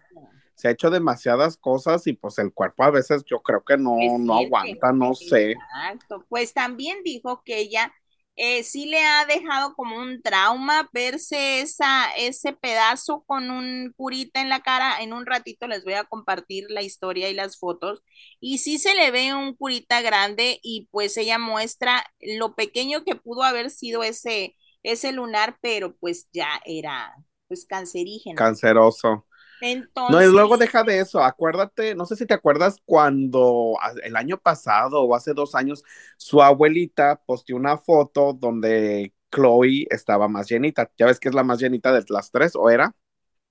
se 0.56 0.68
ha 0.68 0.72
hecho 0.72 0.90
demasiadas 0.90 1.58
cosas 1.58 2.06
y 2.08 2.14
pues 2.14 2.38
el 2.40 2.54
cuerpo 2.54 2.84
a 2.84 2.92
veces 2.92 3.24
yo 3.26 3.42
creo 3.42 3.64
que 3.64 3.78
no, 3.78 3.96
Es 3.98 4.12
no 4.20 4.34
cierto. 4.34 4.46
aguanta, 4.46 4.92
no 4.94 5.14
sé. 5.16 5.52
Exacto. 5.54 6.26
Pues 6.30 6.54
también 6.54 7.04
dijo 7.04 7.44
que 7.44 7.60
ella 7.60 7.94
eh, 8.36 8.64
sí 8.64 8.86
le 8.86 9.04
ha 9.04 9.26
dejado 9.26 9.76
como 9.76 9.98
un 9.98 10.22
trauma 10.22 10.90
verse 10.92 11.62
esa, 11.62 12.12
ese 12.18 12.54
pedazo 12.54 13.24
con 13.28 13.52
un 13.52 13.94
curita 13.96 14.42
en 14.42 14.50
la 14.50 14.62
cara. 14.62 15.02
En 15.02 15.14
un 15.14 15.26
ratito 15.26 15.68
les 15.68 15.84
voy 15.84 15.94
a 15.94 16.04
compartir 16.06 16.66
la 16.70 16.82
historia 16.82 17.30
y 17.30 17.34
las 17.34 17.58
fotos. 17.60 18.04
Y 18.40 18.58
sí 18.60 18.80
se 18.80 18.96
le 18.96 19.12
ve 19.12 19.34
un 19.36 19.56
curita 19.56 20.02
grande 20.02 20.60
y 20.64 20.88
pues 20.92 21.16
ella 21.18 21.38
muestra 21.38 22.04
lo 22.20 22.56
pequeño 22.56 23.04
que 23.04 23.16
pudo 23.16 23.44
haber 23.44 23.70
sido 23.70 24.04
ese, 24.04 24.56
ese 24.82 25.12
lunar, 25.12 25.58
pero 25.62 25.96
pues 25.98 26.28
ya 26.34 26.62
era 26.66 27.14
pues 27.48 27.66
cancerígeno. 27.66 28.36
Canceroso. 28.36 29.28
Entonces, 29.64 29.96
No, 30.08 30.22
y 30.22 30.28
luego 30.32 30.58
deja 30.58 30.84
de 30.84 31.00
eso, 31.00 31.24
acuérdate, 31.24 31.96
no 31.96 32.06
sé 32.06 32.16
si 32.18 32.26
te 32.26 32.34
acuerdas 32.34 32.78
cuando 32.86 33.76
el 34.04 34.16
año 34.18 34.38
pasado 34.38 35.02
o 35.04 35.16
hace 35.16 35.34
dos 35.34 35.56
años, 35.56 35.84
su 36.18 36.42
abuelita 36.42 37.22
posteó 37.26 37.56
una 37.56 37.78
foto 37.78 38.34
donde 38.34 39.14
Chloe 39.34 39.88
estaba 39.90 40.28
más 40.28 40.50
llenita. 40.50 40.92
Ya 40.98 41.06
ves 41.06 41.20
que 41.22 41.30
es 41.30 41.36
la 41.36 41.44
más 41.44 41.60
llenita 41.60 41.94
de 41.94 42.04
las 42.10 42.32
tres, 42.32 42.56
¿o 42.56 42.70
era? 42.70 42.94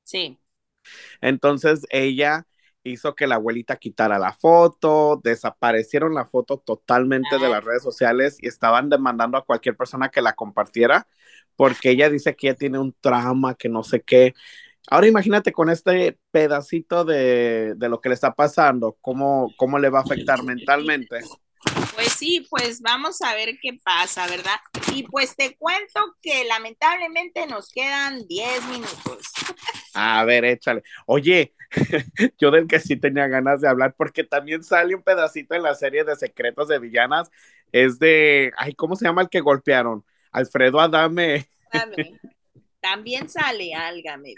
sí. 0.05 0.38
Entonces 1.20 1.83
ella 1.90 2.46
hizo 2.85 3.14
que 3.14 3.27
la 3.27 3.37
abuelita 3.37 3.77
quitara 3.77 4.18
la 4.18 4.33
foto, 4.33 5.20
desaparecieron 5.22 6.14
la 6.14 6.27
foto 6.27 6.59
totalmente 6.59 7.38
de 7.38 7.48
las 7.48 7.64
redes 7.64 7.83
sociales 7.83 8.38
y 8.40 8.48
estaban 8.48 8.88
demandando 8.90 9.38
a 9.38 9.44
cualquier 9.44 9.77
persona 9.77 10.09
que 10.11 10.20
la 10.22 10.33
compartiera 10.35 11.07
porque 11.57 11.90
ella 11.90 12.11
dice 12.11 12.35
que 12.35 12.48
ella 12.48 12.57
tiene 12.57 12.79
un 12.79 12.94
trauma, 13.01 13.55
que 13.55 13.68
no 13.68 13.85
sé 13.85 14.03
qué. 14.03 14.35
Ahora 14.90 15.07
imagínate 15.07 15.53
con 15.53 15.71
este 15.71 16.18
pedacito 16.31 17.05
de, 17.05 17.75
de 17.77 17.88
lo 17.88 18.01
que 18.01 18.09
le 18.09 18.14
está 18.14 18.35
pasando, 18.35 18.97
cómo, 19.01 19.53
cómo 19.57 19.79
le 19.79 19.90
va 19.90 20.01
a 20.01 20.03
afectar 20.03 20.42
mentalmente. 20.42 21.21
Pues 21.95 22.12
sí, 22.12 22.47
pues 22.51 22.81
vamos 22.81 23.23
a 23.23 23.35
ver 23.35 23.57
qué 23.61 23.79
pasa, 23.85 24.27
¿verdad? 24.27 24.57
Y 24.92 25.05
pues 25.05 25.37
te 25.37 25.57
cuento 25.57 26.16
que 26.21 26.45
lamentablemente 26.45 27.47
nos 27.47 27.68
quedan 27.71 28.27
10 28.27 28.66
minutos. 28.66 29.33
A 29.95 30.25
ver, 30.25 30.45
échale. 30.45 30.83
Oye, 31.07 31.55
yo 32.38 32.51
del 32.51 32.66
que 32.66 32.81
sí 32.81 32.97
tenía 32.97 33.29
ganas 33.29 33.61
de 33.61 33.68
hablar, 33.68 33.95
porque 33.97 34.25
también 34.25 34.64
sale 34.64 34.95
un 34.95 35.03
pedacito 35.03 35.55
en 35.55 35.62
la 35.62 35.75
serie 35.75 36.03
de 36.03 36.16
Secretos 36.16 36.68
de 36.68 36.79
Villanas, 36.79 37.31
es 37.73 37.99
de, 37.99 38.53
ay, 38.57 38.75
¿cómo 38.75 38.97
se 38.97 39.05
llama 39.05 39.23
el 39.23 39.29
que 39.29 39.40
golpearon? 39.40 40.05
Alfredo 40.33 40.81
Adame. 40.81 41.47
Dame. 41.73 42.18
También 42.83 43.29
sale, 43.29 43.75
álgame. 43.75 44.35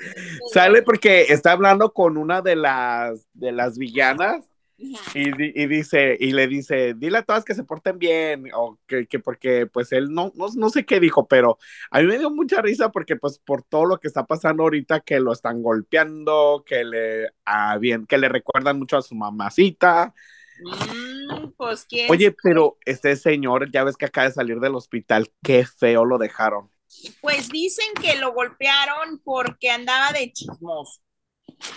Sale 0.53 0.83
porque 0.83 1.23
está 1.31 1.53
hablando 1.53 1.95
con 1.95 2.19
una 2.19 2.43
de 2.43 2.57
las, 2.57 3.27
de 3.33 3.53
las 3.53 3.79
villanas 3.79 4.51
y, 4.77 5.63
y 5.63 5.67
dice, 5.67 6.17
y 6.21 6.33
le 6.33 6.47
dice, 6.47 6.93
dile 6.95 7.19
a 7.19 7.23
todas 7.23 7.45
que 7.45 7.55
se 7.55 7.65
porten 7.65 7.99
bien, 7.99 8.51
o 8.55 8.79
que, 8.87 9.07
que 9.07 9.19
porque 9.19 9.67
pues 9.67 9.93
él 9.93 10.13
no, 10.13 10.31
no, 10.35 10.49
no 10.55 10.69
sé 10.69 10.85
qué 10.85 11.01
dijo, 11.01 11.27
pero 11.27 11.59
a 11.91 12.01
mí 12.01 12.07
me 12.07 12.19
dio 12.19 12.31
mucha 12.31 12.61
risa 12.61 12.91
porque 12.91 13.17
pues 13.17 13.39
por 13.39 13.63
todo 13.63 13.87
lo 13.87 13.99
que 13.99 14.09
está 14.09 14.27
pasando 14.27 14.65
ahorita, 14.65 15.01
que 15.01 15.21
lo 15.21 15.33
están 15.33 15.63
golpeando, 15.63 16.65
que 16.67 16.85
le, 16.85 17.31
ah, 17.47 17.79
bien, 17.79 18.05
que 18.05 18.19
le 18.19 18.29
recuerdan 18.29 18.79
mucho 18.79 18.99
a 18.99 19.03
su 19.03 19.15
mamacita. 19.15 20.13
Mm, 20.61 21.53
pues 21.57 21.87
Oye, 22.11 22.35
pero 22.43 22.77
este 22.85 23.17
señor, 23.17 23.71
ya 23.73 23.85
ves 23.85 23.97
que 23.97 24.05
acaba 24.05 24.29
de 24.29 24.35
salir 24.35 24.61
del 24.61 24.75
hospital, 24.75 25.31
qué 25.43 25.65
feo 25.65 26.05
lo 26.05 26.19
dejaron. 26.19 26.74
Pues 27.21 27.49
dicen 27.49 27.87
que 28.01 28.17
lo 28.17 28.33
golpearon 28.33 29.21
porque 29.25 29.71
andaba 29.71 30.13
de 30.13 30.33
chismoso. 30.33 31.01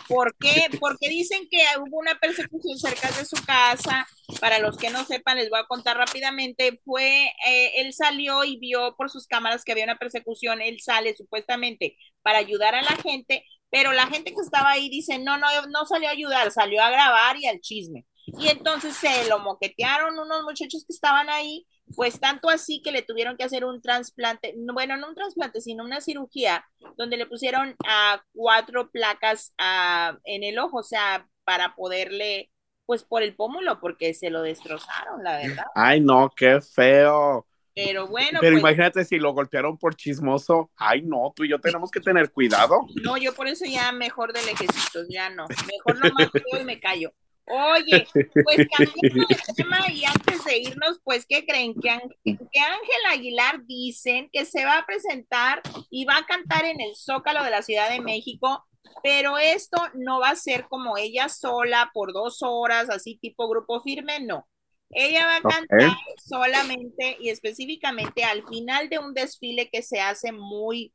¿Por 0.08 0.36
qué? 0.38 0.67
Porque 0.80 1.10
dicen 1.10 1.47
que 1.49 1.60
hubo 1.80 1.99
una 1.99 2.19
persecución 2.19 2.77
cerca 2.77 3.10
de 3.12 3.25
su 3.25 3.36
casa. 3.45 4.08
Para 4.39 4.60
los 4.60 4.77
que 4.77 4.89
no 4.89 5.06
sepan, 5.06 5.38
les 5.38 5.49
voy 5.49 5.60
a 5.60 5.67
contar 5.67 5.97
rápidamente. 5.97 6.80
Fue, 6.86 7.27
eh, 7.47 7.71
él 7.75 7.93
salió 7.93 8.43
y 8.43 8.58
vio 8.58 8.95
por 8.97 9.10
sus 9.10 9.27
cámaras 9.27 9.63
que 9.63 9.71
había 9.71 9.86
una 9.86 9.97
persecución. 9.97 10.62
Él 10.62 10.80
sale 10.82 11.15
supuestamente 11.15 11.97
para 12.21 12.39
ayudar 12.39 12.75
a 12.75 12.82
la 12.82 12.95
gente, 12.97 13.43
pero 13.69 13.93
la 13.93 14.08
gente 14.08 14.34
que 14.34 14.41
estaba 14.41 14.71
ahí 14.71 14.89
dice, 14.89 15.19
no, 15.19 15.38
no, 15.38 15.47
no 15.69 15.86
salió 15.86 16.10
a 16.10 16.12
ayudar, 16.12 16.51
salió 16.51 16.82
a 16.82 16.89
grabar 16.89 17.38
y 17.38 17.47
al 17.47 17.62
chisme. 17.62 18.06
Y 18.28 18.50
entonces 18.50 18.96
se 18.96 19.28
lo 19.30 19.40
moquetearon 19.40 20.20
unos 20.20 20.44
muchachos 20.44 20.84
que 20.86 20.94
estaban 20.94 21.30
ahí, 21.30 21.66
pues 21.96 22.20
tanto 22.20 22.50
así 22.50 22.82
que 22.82 22.92
le 22.92 23.02
tuvieron 23.02 23.38
que 23.38 23.46
hacer 23.46 23.63
un 23.63 23.82
trasplante, 23.82 24.54
no, 24.58 24.74
bueno, 24.74 24.98
no 24.98 25.08
un 25.08 25.16
trasplante, 25.16 25.62
sino 25.62 25.86
una 25.86 26.02
cirugía 26.02 26.66
donde 26.98 27.16
le 27.16 27.26
pusieron 27.26 27.76
a 27.88 28.22
cuatro 28.34 28.92
placas 28.92 29.54
ah, 29.58 30.18
en 30.26 30.44
el 30.44 30.60
ojo, 30.60 30.80
o 30.80 30.84
sea, 30.84 31.26
para 31.46 31.74
poderle, 31.76 32.52
pues 32.86 33.04
por 33.04 33.24
el 33.24 33.34
pómulo, 33.34 33.80
porque 33.80 34.13
se 34.13 34.30
lo 34.30 34.42
destrozaron, 34.42 35.24
la 35.24 35.38
verdad. 35.38 35.66
Ay, 35.74 36.02
no, 36.02 36.30
qué 36.36 36.60
feo. 36.60 37.48
Pero 37.74 38.08
bueno. 38.08 38.40
Pero 38.42 38.56
pues, 38.56 38.62
imagínate 38.62 39.06
si 39.06 39.20
lo 39.20 39.34
golpearon 39.34 39.78
por 39.78 39.96
chismoso. 39.96 40.72
Ay, 40.76 41.04
no, 41.04 41.32
tú 41.36 41.44
y 41.44 41.50
yo 41.50 41.60
tenemos 41.60 41.92
que 41.92 42.00
tener 42.00 42.32
cuidado. 42.32 42.82
No, 43.04 43.18
yo 43.18 43.34
por 43.36 43.48
eso 43.48 43.66
ya 43.66 43.92
mejor 43.92 44.34
de 44.34 44.42
lejecitos, 44.42 45.08
ya 45.10 45.30
no. 45.30 45.46
Mejor 45.48 46.04
nomás 46.04 46.32
yo 46.34 46.60
y 46.60 46.63
me 46.63 46.80
callo. 46.80 47.13
Oye, 47.49 48.05
pues 48.13 48.67
cambiando 48.77 49.25
de 49.27 49.53
tema 49.55 49.79
y 49.91 50.03
antes 50.03 50.43
de 50.43 50.57
irnos, 50.57 50.99
pues, 51.03 51.25
¿qué 51.27 51.45
creen? 51.45 51.73
Que, 51.79 51.89
Ángel, 51.89 53.05
Aguilar 53.10 53.65
dicen 53.65 54.29
que 54.33 54.45
se 54.45 54.65
va 54.65 54.79
a 54.79 54.86
presentar 54.86 55.62
y 55.89 56.05
va 56.05 56.17
a 56.17 56.25
cantar 56.25 56.65
en 56.65 56.81
el 56.81 56.95
Zócalo 56.95 57.43
de 57.43 57.51
la 57.51 57.62
Ciudad 57.62 57.89
de 57.89 58.01
México, 58.01 58.65
pero 59.01 59.38
esto 59.38 59.77
no 59.93 60.19
va 60.19 60.31
a 60.31 60.36
ser 60.36 60.67
como 60.67 60.97
ella 60.97 61.29
sola 61.29 61.89
por 61.93 62.12
dos 62.12 62.39
horas, 62.41 62.89
así 62.89 63.17
tipo 63.17 63.47
grupo 63.47 63.81
firme, 63.81 64.19
no. 64.19 64.47
Ella 64.89 65.25
va 65.25 65.36
a 65.38 65.41
cantar 65.41 65.89
okay. 65.89 65.93
solamente 66.17 67.17
y 67.19 67.29
específicamente 67.29 68.23
al 68.23 68.45
final 68.47 68.89
de 68.89 68.99
un 68.99 69.13
desfile 69.13 69.69
que 69.69 69.81
se 69.81 69.99
hace 69.99 70.31
muy, 70.31 70.93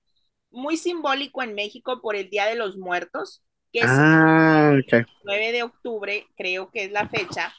muy 0.50 0.76
simbólico 0.76 1.42
en 1.42 1.54
México 1.54 2.00
por 2.00 2.16
el 2.16 2.28
Día 2.30 2.46
de 2.46 2.54
los 2.54 2.76
Muertos 2.76 3.42
que 3.72 3.80
es 3.80 3.86
ah, 3.88 4.74
okay. 4.84 5.00
el 5.00 5.06
9 5.24 5.52
de 5.52 5.62
octubre, 5.62 6.26
creo 6.36 6.70
que 6.70 6.84
es 6.84 6.92
la 6.92 7.08
fecha. 7.08 7.52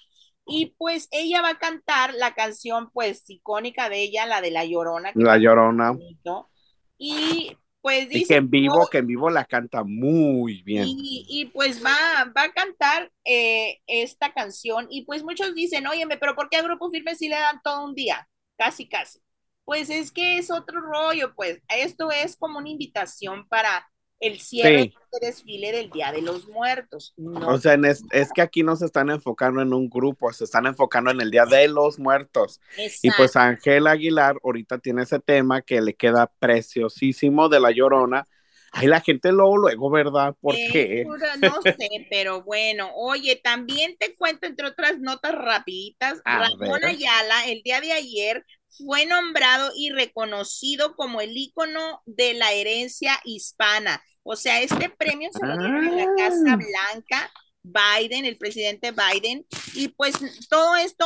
Y 0.46 0.76
pues 0.78 1.08
ella 1.12 1.42
va 1.42 1.50
a 1.50 1.60
cantar 1.60 2.14
la 2.14 2.34
canción 2.36 2.92
pues 2.92 3.30
icónica 3.30 3.90
de 3.90 4.04
ella, 4.04 4.26
la 4.26 4.42
de 4.42 4.52
La 4.52 4.66
Llorona. 4.66 5.12
La 5.16 5.38
Llorona. 5.38 5.98
Y 6.98 7.58
pues 7.82 8.10
dice... 8.10 8.20
Y 8.20 8.28
que 8.28 8.36
en 8.36 8.50
vivo, 8.50 8.88
que 8.88 9.00
en 9.00 9.08
vivo 9.08 9.30
la 9.30 9.46
canta 9.46 9.84
muy 9.84 10.62
bien. 10.64 10.86
Y, 10.88 11.26
y 11.28 11.46
pues 11.46 11.84
va, 11.84 12.32
va 12.38 12.44
a 12.44 12.54
cantar 12.54 13.12
eh, 13.26 13.80
esta 13.88 14.34
canción 14.34 14.88
y 14.90 15.06
pues 15.06 15.24
muchos 15.24 15.56
dicen, 15.56 15.88
óyeme, 15.88 16.18
pero 16.18 16.36
¿por 16.36 16.50
qué 16.50 16.58
a 16.58 16.62
Grupo 16.62 16.92
Firme 16.92 17.16
si 17.16 17.28
le 17.28 17.36
dan 17.36 17.62
todo 17.64 17.86
un 17.86 17.96
día? 17.96 18.28
Casi, 18.58 18.88
casi. 18.88 19.20
Pues 19.66 19.90
es 19.90 20.12
que 20.12 20.38
es 20.38 20.52
otro 20.52 20.82
rollo, 20.82 21.34
pues 21.36 21.62
esto 21.70 22.12
es 22.12 22.36
como 22.36 22.60
una 22.60 22.70
invitación 22.70 23.48
para 23.48 23.90
el 24.20 24.40
cierre 24.40 24.84
sí. 24.84 24.94
de 25.12 25.28
desfile 25.28 25.72
del 25.72 25.90
Día 25.90 26.12
de 26.12 26.22
los 26.22 26.48
Muertos. 26.48 27.14
No. 27.18 27.48
O 27.48 27.58
sea, 27.58 27.74
es, 27.74 28.04
es, 28.12 28.32
que 28.34 28.42
aquí 28.42 28.64
no 28.64 28.76
se 28.76 28.86
están 28.86 29.10
enfocando 29.10 29.62
en 29.62 29.74
un 29.74 29.90
grupo, 29.90 30.32
se 30.32 30.46
están 30.46 30.66
enfocando 30.66 31.12
en 31.12 31.22
el 31.22 31.30
Día 31.30 31.46
de 31.46 31.68
los 31.68 32.00
Muertos. 32.00 32.62
Exacto. 32.78 33.08
Y 33.08 33.12
pues 33.12 33.36
Ángel 33.36 33.88
Aguilar 33.88 34.38
ahorita 34.44 34.80
tiene 34.80 35.04
ese 35.04 35.20
tema 35.20 35.62
que 35.62 35.82
le 35.82 35.94
queda 35.94 36.32
preciosísimo 36.40 37.50
de 37.50 37.60
La 37.60 37.72
Llorona. 37.72 38.28
Ay, 38.76 38.88
la 38.88 39.02
gente 39.02 39.32
luego, 39.32 39.56
luego, 39.58 39.92
¿verdad? 39.92 40.36
¿Por 40.42 40.56
eh, 40.56 40.68
qué? 40.72 41.06
No 41.06 41.62
sé, 41.62 42.08
pero 42.10 42.42
bueno, 42.42 42.90
oye, 42.96 43.36
también 43.36 43.96
te 44.00 44.16
cuento, 44.16 44.48
entre 44.48 44.66
otras 44.66 45.00
notas 45.00 45.36
rapiditas, 45.36 46.22
A 46.26 46.40
Ramón 46.40 46.80
ver. 46.82 46.86
Ayala, 46.86 47.46
el 47.50 47.62
día 47.62 47.82
de 47.82 47.92
ayer, 47.92 48.44
fue 48.78 49.06
nombrado 49.06 49.72
y 49.78 49.92
reconocido 49.92 50.96
como 50.96 51.22
el 51.22 51.36
ícono 51.36 52.02
de 52.06 52.34
la 52.34 52.52
herencia 52.54 53.20
hispana. 53.24 54.02
O 54.24 54.36
sea, 54.36 54.62
este 54.62 54.90
premio 54.90 55.30
se 55.34 55.46
lo 55.46 55.58
dieron 55.58 55.86
en 55.88 55.98
la 55.98 56.04
Ah. 56.04 56.16
Casa 56.18 56.56
Blanca, 56.58 57.32
Biden, 57.64 58.26
el 58.26 58.38
presidente 58.38 58.92
Biden, 58.94 59.46
y 59.74 59.90
pues 59.90 60.16
todo 60.50 60.76
esto 60.76 61.06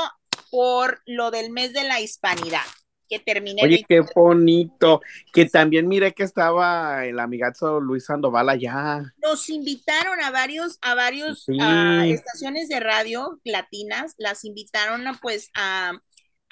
por 0.52 1.02
lo 1.06 1.30
del 1.32 1.52
mes 1.52 1.74
de 1.74 1.84
la 1.84 2.00
hispanidad, 2.00 2.62
que 3.10 3.20
termina 3.20 3.62
el 3.64 3.68
Oye, 3.70 3.86
qué 3.88 4.02
bonito. 4.16 5.02
Que 5.34 5.46
también 5.46 5.88
mire 5.88 6.14
que 6.14 6.24
estaba 6.24 7.06
el 7.06 7.20
amigazo 7.20 7.80
Luis 7.80 8.06
Sandoval 8.06 8.50
allá. 8.50 9.14
nos 9.22 9.50
invitaron 9.50 10.22
a 10.22 10.32
varios, 10.32 10.78
a 10.82 10.94
varios 10.96 11.44
Sí. 11.44 11.58
ah, 11.62 12.06
estaciones 12.06 12.70
de 12.70 12.80
radio 12.80 13.40
latinas, 13.44 14.14
las 14.18 14.44
invitaron 14.46 15.06
a 15.08 15.14
pues 15.22 15.50
a, 15.56 15.94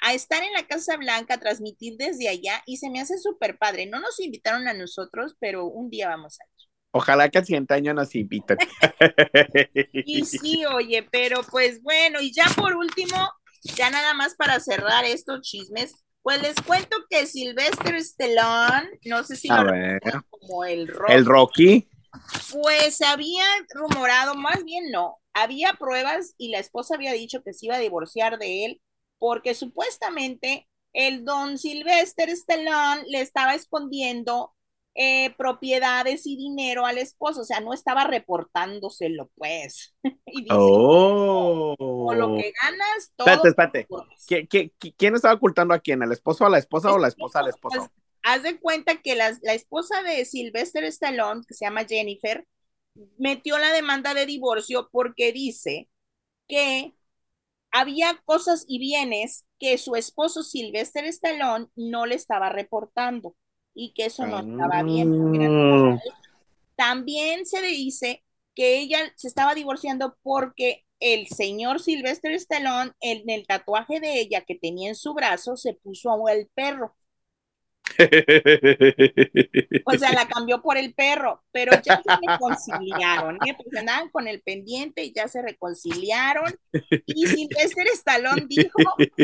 a 0.06 0.14
estar 0.14 0.42
en 0.44 0.52
la 0.52 0.66
Casa 0.68 0.96
Blanca, 0.96 1.34
a 1.34 1.40
transmitir 1.40 1.96
desde 1.98 2.28
allá, 2.28 2.62
y 2.64 2.76
se 2.76 2.90
me 2.90 3.00
hace 3.00 3.18
súper 3.18 3.58
padre. 3.58 3.86
No 3.86 3.98
nos 3.98 4.20
invitaron 4.20 4.68
a 4.68 4.72
nosotros, 4.72 5.34
pero 5.40 5.66
un 5.66 5.90
día 5.90 6.08
vamos 6.08 6.38
a 6.40 6.44
ir. 6.44 6.68
Ojalá 6.92 7.28
que 7.28 7.38
el 7.38 7.44
siguiente 7.44 7.74
año 7.74 7.92
nos 7.92 8.14
inviten. 8.14 8.56
Y 10.04 10.24
sí, 10.24 10.64
oye, 10.66 11.02
pero 11.10 11.42
pues 11.50 11.82
bueno, 11.82 12.20
y 12.20 12.32
ya 12.32 12.44
por 12.56 12.76
último, 12.76 13.16
ya 13.76 13.90
nada 13.90 14.14
más 14.14 14.36
para 14.36 14.60
cerrar 14.60 15.04
estos 15.04 15.40
chismes, 15.42 15.92
pues 16.22 16.40
les 16.40 16.54
cuento 16.54 16.96
que 17.10 17.26
Sylvester 17.26 17.96
Stallone, 17.96 18.88
no 19.04 19.24
sé 19.24 19.34
si 19.36 19.48
A 19.50 19.62
lo 19.64 19.72
ver. 19.72 20.00
recuerdan 20.02 20.22
como 20.30 20.64
el 20.64 20.86
rock, 20.86 21.10
El 21.10 21.24
Rocky. 21.26 21.88
Pues 22.52 23.02
había 23.02 23.44
rumorado, 23.74 24.34
más 24.36 24.64
bien 24.64 24.90
no, 24.90 25.18
había 25.34 25.74
pruebas 25.74 26.34
y 26.38 26.50
la 26.50 26.60
esposa 26.60 26.94
había 26.94 27.12
dicho 27.12 27.42
que 27.42 27.52
se 27.52 27.66
iba 27.66 27.76
a 27.76 27.80
divorciar 27.80 28.38
de 28.38 28.64
él 28.64 28.80
porque 29.18 29.54
supuestamente 29.54 30.68
el 30.92 31.24
don 31.24 31.58
Sylvester 31.58 32.30
Stallone 32.30 33.04
le 33.08 33.20
estaba 33.20 33.54
escondiendo 33.54 34.52
eh, 34.98 35.34
propiedades 35.36 36.26
y 36.26 36.36
dinero 36.38 36.86
al 36.86 36.96
esposo, 36.96 37.42
o 37.42 37.44
sea, 37.44 37.60
no 37.60 37.74
estaba 37.74 38.04
reportándoselo, 38.04 39.30
pues. 39.34 39.94
y 40.26 40.42
dice, 40.42 40.54
Oh. 40.58 41.74
con 41.78 42.18
lo 42.18 42.28
que 42.36 42.52
ganas, 42.62 43.12
todo. 43.14 43.26
Espérate, 43.28 43.48
espérate. 43.48 43.86
pues, 43.88 44.02
¿Qui- 44.26 44.48
qui- 44.48 44.72
qui- 44.80 44.94
¿Quién 44.96 45.14
estaba 45.14 45.34
ocultando 45.34 45.74
a 45.74 45.80
quién? 45.80 46.02
¿El 46.02 46.12
esposo 46.12 46.46
a 46.46 46.50
la 46.50 46.58
esposa 46.58 46.92
o 46.94 46.98
la 46.98 47.08
esposa 47.08 47.40
al 47.40 47.48
esposo? 47.48 47.78
Pues, 47.78 47.90
haz 48.22 48.42
de 48.42 48.58
cuenta 48.58 49.02
que 49.02 49.14
la, 49.14 49.36
la 49.42 49.52
esposa 49.52 50.02
de 50.02 50.24
Sylvester 50.24 50.84
Stallone, 50.84 51.42
que 51.46 51.52
se 51.54 51.66
llama 51.66 51.84
Jennifer, 51.84 52.46
metió 53.18 53.58
la 53.58 53.72
demanda 53.72 54.14
de 54.14 54.24
divorcio 54.24 54.88
porque 54.90 55.30
dice 55.32 55.90
que 56.48 56.94
había 57.78 58.18
cosas 58.24 58.64
y 58.66 58.78
bienes 58.78 59.44
que 59.58 59.76
su 59.76 59.96
esposo 59.96 60.42
Sylvester 60.42 61.04
Stallone 61.04 61.66
no 61.76 62.06
le 62.06 62.14
estaba 62.14 62.48
reportando 62.48 63.34
y 63.74 63.92
que 63.92 64.06
eso 64.06 64.26
no 64.26 64.38
estaba 64.40 64.82
bien. 64.82 65.12
él. 65.42 66.00
También 66.74 67.44
se 67.44 67.60
dice 67.60 68.24
que 68.54 68.78
ella 68.78 68.98
se 69.16 69.28
estaba 69.28 69.54
divorciando 69.54 70.16
porque 70.22 70.84
el 71.00 71.26
señor 71.28 71.82
Sylvester 71.82 72.32
Stallone 72.32 72.92
en 73.00 73.28
el 73.28 73.46
tatuaje 73.46 74.00
de 74.00 74.20
ella 74.20 74.40
que 74.40 74.54
tenía 74.54 74.88
en 74.88 74.94
su 74.94 75.12
brazo 75.12 75.58
se 75.58 75.74
puso 75.74 76.28
el 76.28 76.48
perro. 76.54 76.96
O 79.84 79.92
sea, 79.98 80.12
la 80.12 80.26
cambió 80.26 80.60
por 80.60 80.76
el 80.76 80.94
perro, 80.94 81.44
pero 81.52 81.72
ya 81.82 82.02
se 82.02 82.16
reconciliaron, 82.26 83.36
¿eh? 83.46 83.54
Porque 83.56 83.78
andaban 83.78 84.08
con 84.10 84.28
el 84.28 84.42
pendiente 84.42 85.04
y 85.04 85.12
ya 85.12 85.28
se 85.28 85.42
reconciliaron. 85.42 86.58
Y 87.06 87.26
Sylvester 87.26 87.86
Stallone 87.94 88.46
dijo, 88.48 88.78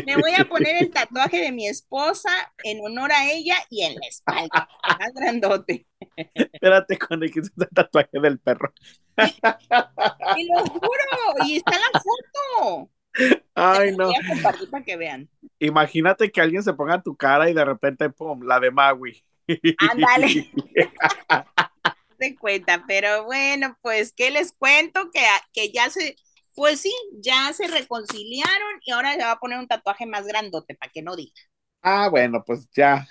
me 0.06 0.16
voy 0.16 0.32
a 0.38 0.44
poner 0.48 0.82
el 0.82 0.90
tatuaje 0.90 1.38
de 1.38 1.52
mi 1.52 1.66
esposa 1.66 2.30
en 2.62 2.84
honor 2.84 3.12
a 3.12 3.30
ella 3.30 3.56
y 3.70 3.82
en 3.82 3.94
la 3.94 4.06
espalda, 4.06 4.68
más 4.82 5.12
grandote. 5.14 5.86
Espérate 6.34 6.98
cuando 6.98 7.26
dijiste 7.26 7.50
el 7.56 7.68
tatuaje 7.74 8.20
del 8.20 8.38
perro. 8.38 8.72
Y 10.36 10.48
lo 10.48 10.64
juro, 10.64 11.46
y 11.46 11.56
está 11.56 11.72
la 11.72 12.00
foto. 12.00 12.90
Ay, 13.54 13.94
no. 13.96 14.10
Compartir 14.28 14.70
para 14.70 14.84
que 14.84 14.96
vean. 14.96 15.28
Imagínate 15.58 16.30
que 16.30 16.40
alguien 16.40 16.62
se 16.62 16.72
ponga 16.72 17.02
tu 17.02 17.16
cara 17.16 17.50
y 17.50 17.54
de 17.54 17.64
repente, 17.64 18.10
pum, 18.10 18.42
la 18.42 18.58
de 18.58 18.70
Maui. 18.70 19.24
Ándale. 19.78 20.50
Se 22.18 22.36
cuenta, 22.36 22.84
pero 22.86 23.24
bueno, 23.24 23.76
pues, 23.82 24.12
¿qué 24.16 24.30
les 24.30 24.52
cuento? 24.52 25.10
Que, 25.10 25.24
que 25.52 25.72
ya 25.72 25.90
se, 25.90 26.14
pues 26.54 26.80
sí, 26.80 26.94
ya 27.14 27.52
se 27.52 27.66
reconciliaron 27.66 28.80
y 28.84 28.92
ahora 28.92 29.16
le 29.16 29.24
va 29.24 29.32
a 29.32 29.40
poner 29.40 29.58
un 29.58 29.66
tatuaje 29.66 30.06
más 30.06 30.24
grandote, 30.24 30.76
para 30.76 30.92
que 30.92 31.02
no 31.02 31.16
diga. 31.16 31.32
Ah, 31.82 32.08
bueno, 32.08 32.44
pues 32.46 32.68
ya, 32.76 33.04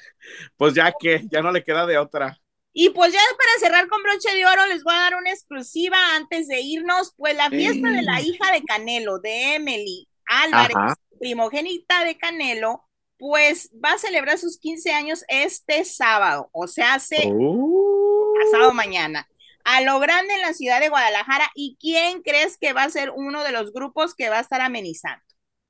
pues 0.55 0.73
ya 0.73 0.93
que, 0.97 1.25
ya 1.29 1.41
no 1.41 1.51
le 1.51 1.61
queda 1.61 1.85
de 1.85 1.97
otra. 1.97 2.37
Y 2.73 2.89
pues 2.91 3.11
ya 3.11 3.19
para 3.37 3.59
cerrar 3.59 3.87
con 3.89 4.01
broche 4.01 4.33
de 4.35 4.45
oro, 4.45 4.65
les 4.67 4.83
voy 4.83 4.93
a 4.95 4.99
dar 4.99 5.15
una 5.15 5.31
exclusiva 5.31 5.97
antes 6.15 6.47
de 6.47 6.61
irnos, 6.61 7.13
pues 7.17 7.35
la 7.35 7.49
fiesta 7.49 7.89
de 7.89 8.01
la 8.01 8.21
hija 8.21 8.51
de 8.53 8.63
Canelo, 8.63 9.19
de 9.19 9.55
Emily 9.55 10.07
Álvarez, 10.25 10.75
Ajá. 10.77 10.95
primogénita 11.19 12.05
de 12.05 12.17
Canelo, 12.17 12.85
pues 13.17 13.69
va 13.83 13.93
a 13.93 13.97
celebrar 13.97 14.37
sus 14.39 14.57
15 14.57 14.91
años 14.93 15.23
este 15.27 15.83
sábado, 15.85 16.49
o 16.53 16.67
sea, 16.67 16.93
hace 16.95 17.29
Uh. 17.31 18.33
pasado 18.51 18.73
mañana, 18.73 19.27
a 19.65 19.81
lo 19.81 19.99
grande 19.99 20.33
en 20.33 20.41
la 20.41 20.53
ciudad 20.53 20.79
de 20.79 20.89
Guadalajara. 20.89 21.51
¿Y 21.53 21.77
quién 21.79 22.21
crees 22.23 22.57
que 22.57 22.73
va 22.73 22.83
a 22.83 22.89
ser 22.89 23.11
uno 23.15 23.43
de 23.43 23.51
los 23.51 23.73
grupos 23.73 24.15
que 24.15 24.29
va 24.29 24.37
a 24.37 24.41
estar 24.41 24.61
amenizando? 24.61 25.21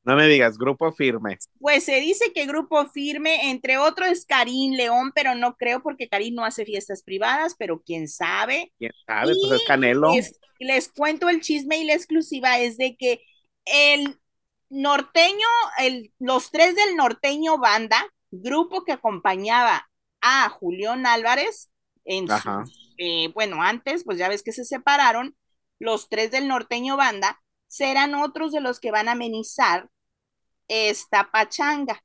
No 0.04 0.16
me 0.16 0.28
digas, 0.28 0.58
grupo 0.58 0.92
firme. 0.92 1.38
Pues 1.60 1.84
se 1.86 2.00
dice 2.02 2.34
que 2.34 2.46
Grupo 2.48 2.88
Firme, 2.88 3.52
entre 3.52 3.78
otros, 3.78 4.10
es 4.10 4.26
Karim 4.26 4.74
León, 4.74 5.12
pero 5.14 5.36
no 5.36 5.56
creo 5.56 5.84
porque 5.84 6.10
Karim 6.10 6.36
no 6.36 6.44
hace 6.44 6.66
fiestas 6.66 7.04
privadas, 7.04 7.56
pero 7.58 7.82
quién 7.86 8.08
sabe. 8.08 8.74
¿Quién 8.80 8.92
sabe? 9.06 9.34
Y 9.34 9.40
Pues 9.48 9.62
es 9.62 9.68
Canelo. 9.68 10.14
Les, 10.16 10.40
les 10.60 10.90
cuento 10.92 11.30
el 11.30 11.42
chisme 11.42 11.78
y 11.78 11.84
la 11.86 11.94
exclusiva 11.94 12.58
es 12.60 12.78
de 12.78 12.96
que 12.98 13.22
el 13.66 14.20
norteño, 14.70 15.48
el, 15.80 16.12
los 16.20 16.50
tres 16.50 16.76
del 16.76 16.96
norteño 16.96 17.60
banda, 17.60 18.04
grupo 18.32 18.84
que 18.84 18.94
acompañaba 18.94 19.88
a 20.22 20.50
Julián 20.50 21.06
Álvarez, 21.06 21.70
en 22.06 22.28
su- 22.28 22.34
eh, 22.98 23.28
bueno, 23.34 23.62
antes, 23.62 24.04
pues 24.04 24.18
ya 24.18 24.30
ves 24.30 24.42
que 24.44 24.52
se 24.52 24.66
separaron, 24.66 25.36
los 25.80 26.10
tres 26.10 26.32
del 26.32 26.48
norteño 26.48 26.98
banda 26.98 27.40
serán 27.72 28.16
otros 28.16 28.52
de 28.52 28.60
los 28.60 28.82
que 28.82 28.92
van 28.92 29.08
a 29.08 29.14
amenizar 29.14 29.90
esta 30.68 31.32
pachanga. 31.32 32.04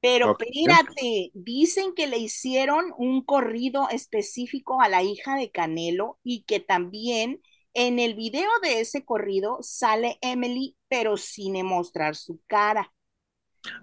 Pero 0.00 0.36
espérate, 0.38 1.32
dicen 1.34 1.92
que 1.92 2.06
le 2.06 2.18
hicieron 2.18 2.94
un 2.96 3.24
corrido 3.24 3.88
específico 3.90 4.80
a 4.80 4.88
la 4.88 5.02
hija 5.02 5.34
de 5.34 5.50
Canelo 5.50 6.20
y 6.22 6.44
que 6.44 6.60
también 6.60 7.42
en 7.74 7.98
el 7.98 8.14
video 8.14 8.48
de 8.62 8.78
ese 8.78 9.04
corrido 9.04 9.58
sale 9.60 10.18
Emily, 10.20 10.76
pero 10.86 11.16
sin 11.16 11.60
mostrar 11.66 12.14
su 12.14 12.40
cara. 12.46 12.92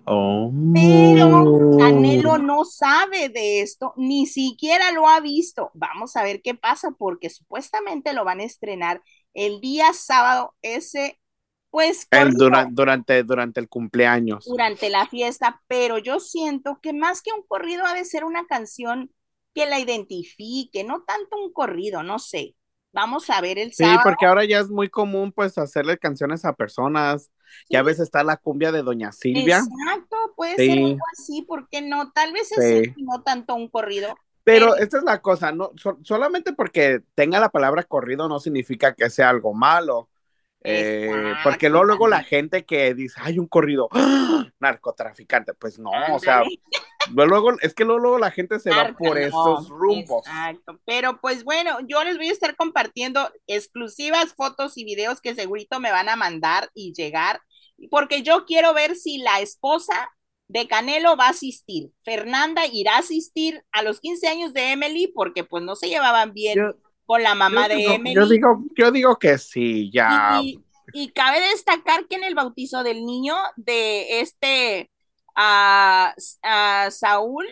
Oh. 0.05 0.53
Pero 0.73 1.77
Canelo 1.77 2.37
no 2.37 2.63
sabe 2.63 3.27
de 3.27 3.59
esto, 3.59 3.93
ni 3.97 4.25
siquiera 4.25 4.93
lo 4.93 5.09
ha 5.09 5.19
visto. 5.19 5.69
Vamos 5.73 6.15
a 6.15 6.23
ver 6.23 6.41
qué 6.41 6.55
pasa, 6.55 6.91
porque 6.97 7.29
supuestamente 7.29 8.13
lo 8.13 8.23
van 8.23 8.39
a 8.39 8.45
estrenar 8.45 9.03
el 9.33 9.59
día 9.59 9.91
sábado, 9.91 10.55
ese, 10.61 11.19
pues, 11.75 12.07
El 12.09 12.27
corrido 12.29 12.45
dura- 12.45 12.67
durante, 12.71 13.23
durante 13.23 13.59
el 13.59 13.67
cumpleaños. 13.67 14.45
durante 14.45 14.89
la 14.89 15.07
fiesta, 15.07 15.61
pero 15.67 15.97
yo 15.97 16.21
siento 16.21 16.79
que 16.81 16.93
más 16.93 17.21
que 17.21 17.33
un 17.33 17.43
corrido 17.45 17.85
ha 17.85 17.93
de 17.93 18.05
ser 18.05 18.23
una 18.23 18.45
canción 18.47 19.11
que 19.53 19.65
la 19.65 19.77
identifique, 19.79 20.85
no 20.85 21.03
tanto 21.03 21.35
un 21.35 21.51
corrido, 21.51 22.01
no 22.01 22.17
sé. 22.17 22.55
Vamos 22.93 23.29
a 23.29 23.41
ver 23.41 23.57
el 23.59 23.73
Sí, 23.73 23.83
sábado. 23.83 23.99
porque 24.05 24.25
ahora 24.25 24.45
ya 24.45 24.59
es 24.61 24.69
muy 24.69 24.87
común 24.89 25.33
pues 25.33 25.57
hacerle 25.57 25.97
canciones 25.97 26.45
a 26.45 26.53
personas. 26.53 27.29
Ya 27.69 27.79
a 27.79 27.83
Sí. 27.83 27.87
veces 27.87 28.03
está 28.03 28.23
la 28.23 28.37
cumbia 28.37 28.71
de 28.71 28.81
Doña 28.81 29.11
Silvia, 29.11 29.57
Exacto, 29.57 30.15
puede 30.37 30.55
Sí. 30.55 30.67
ser 30.67 30.77
algo 30.77 30.99
así, 31.11 31.41
¿por 31.41 31.67
qué 31.67 31.81
no? 31.81 32.09
Tal 32.13 32.31
vez 32.31 32.53
es 32.53 32.85
Sí. 32.85 32.93
no 33.03 33.21
tanto 33.21 33.53
un 33.53 33.67
corrido. 33.67 34.15
pero 34.45 34.67
Pero- 34.67 34.75
esta 34.77 34.97
es 34.99 35.03
la 35.03 35.21
cosa, 35.21 35.51
no 35.51 35.71
so- 35.75 35.97
solamente 36.03 36.53
porque 36.53 37.01
tenga 37.15 37.39
la 37.41 37.49
palabra 37.49 37.83
corrido 37.83 38.29
no 38.29 38.39
significa 38.39 38.93
que 38.93 39.09
sea 39.09 39.29
algo 39.29 39.53
malo. 39.55 40.07
Eh, 40.65 41.33
porque 41.43 41.69
luego, 41.69 41.85
luego 41.85 42.07
la 42.07 42.23
gente 42.23 42.65
que 42.65 42.93
dice, 42.93 43.19
hay 43.21 43.39
un 43.39 43.47
corrido, 43.47 43.87
¡ah! 43.91 44.45
narcotraficante, 44.59 45.53
pues 45.53 45.79
no, 45.79 45.91
o 46.11 46.19
sea, 46.19 46.43
luego, 47.13 47.53
es 47.61 47.73
que 47.73 47.85
luego, 47.85 47.99
luego 47.99 48.19
la 48.19 48.31
gente 48.31 48.59
se 48.59 48.71
va 48.71 48.93
por 48.97 49.19
no, 49.19 49.25
esos 49.25 49.69
rumbos. 49.69 50.25
Exacto, 50.25 50.79
pero 50.85 51.19
pues 51.21 51.43
bueno, 51.43 51.77
yo 51.87 52.03
les 52.03 52.17
voy 52.17 52.29
a 52.29 52.33
estar 52.33 52.55
compartiendo 52.55 53.31
exclusivas 53.47 54.33
fotos 54.33 54.77
y 54.77 54.83
videos 54.85 55.21
que 55.21 55.35
segurito 55.35 55.79
me 55.79 55.91
van 55.91 56.09
a 56.09 56.15
mandar 56.15 56.69
y 56.73 56.93
llegar, 56.93 57.41
porque 57.89 58.23
yo 58.23 58.45
quiero 58.45 58.73
ver 58.73 58.95
si 58.95 59.17
la 59.19 59.39
esposa 59.41 60.09
de 60.47 60.67
Canelo 60.67 61.17
va 61.17 61.27
a 61.27 61.31
asistir. 61.31 61.91
Fernanda 62.03 62.65
irá 62.71 62.95
a 62.95 62.99
asistir 62.99 63.63
a 63.71 63.81
los 63.81 63.99
15 63.99 64.27
años 64.27 64.53
de 64.53 64.71
Emily 64.71 65.11
porque 65.13 65.43
pues 65.43 65.63
no 65.63 65.75
se 65.75 65.89
llevaban 65.89 66.33
bien 66.33 66.57
Yo- 66.57 66.75
con 67.05 67.23
la 67.23 67.35
mamá 67.35 67.67
yo 67.67 67.67
de 67.67 67.75
digo, 67.75 67.93
Emily. 67.93 68.15
yo 68.15 68.27
digo, 68.27 68.57
yo 68.75 68.91
digo 68.91 69.17
que 69.17 69.37
sí, 69.37 69.91
ya. 69.91 70.41
Y, 70.41 70.65
y 70.91 71.11
cabe 71.11 71.39
destacar 71.41 72.07
que 72.07 72.15
en 72.15 72.23
el 72.23 72.35
bautizo 72.35 72.83
del 72.83 73.05
niño 73.05 73.35
de 73.57 74.21
este 74.21 74.91
a, 75.35 76.13
a 76.43 76.91
Saúl 76.91 77.45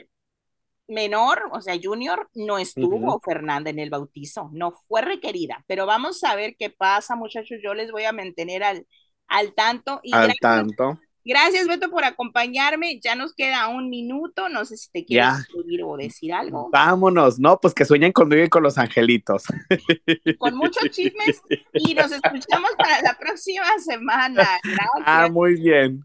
menor, 0.87 1.49
o 1.51 1.61
sea, 1.61 1.75
junior, 1.81 2.29
no 2.35 2.57
estuvo. 2.57 3.19
Fernanda 3.21 3.69
en 3.69 3.79
el 3.79 3.89
bautizo, 3.89 4.49
no 4.53 4.71
fue 4.87 5.01
requerida, 5.01 5.63
pero 5.67 5.85
vamos 5.85 6.23
a 6.23 6.35
ver 6.35 6.55
qué 6.57 6.69
pasa, 6.69 7.15
muchachos, 7.15 7.59
yo 7.63 7.73
les 7.73 7.91
voy 7.91 8.03
a 8.03 8.11
mantener 8.11 8.63
al, 8.63 8.85
al 9.27 9.53
tanto 9.55 9.99
y 10.03 10.13
al 10.13 10.33
gracias, 10.33 10.39
tanto. 10.39 10.99
Gracias 11.25 11.67
Beto 11.67 11.89
por 11.89 12.03
acompañarme, 12.03 12.99
ya 12.99 13.15
nos 13.15 13.33
queda 13.33 13.67
un 13.67 13.89
minuto, 13.89 14.49
no 14.49 14.65
sé 14.65 14.77
si 14.77 14.89
te 14.91 15.05
quieres 15.05 15.39
escribir 15.39 15.83
o 15.83 15.95
decir 15.97 16.33
algo, 16.33 16.69
Vámonos, 16.71 17.39
¿no? 17.39 17.59
Pues 17.59 17.73
que 17.73 17.85
sueñen 17.85 18.11
conmigo 18.11 18.43
y 18.43 18.49
con 18.49 18.63
los 18.63 18.77
angelitos. 18.77 19.43
con 20.39 20.55
muchos 20.55 20.89
chismes 20.89 21.41
y 21.73 21.93
nos 21.93 22.11
escuchamos 22.11 22.71
para 22.77 23.01
la 23.01 23.17
próxima 23.17 23.65
semana, 23.79 24.43
Ah, 24.43 24.59
gracias. 24.63 25.31
muy 25.31 25.55
bien. 25.59 26.03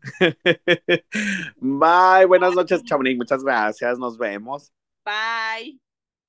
Bye, 1.56 2.26
buenas 2.26 2.54
noches, 2.54 2.82
Chamonix. 2.84 3.16
Muchas 3.16 3.42
gracias. 3.42 3.98
Nos 3.98 4.16
vemos. 4.18 4.72
Bye. 5.04 5.80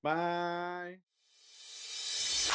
Bye. 0.01 1.08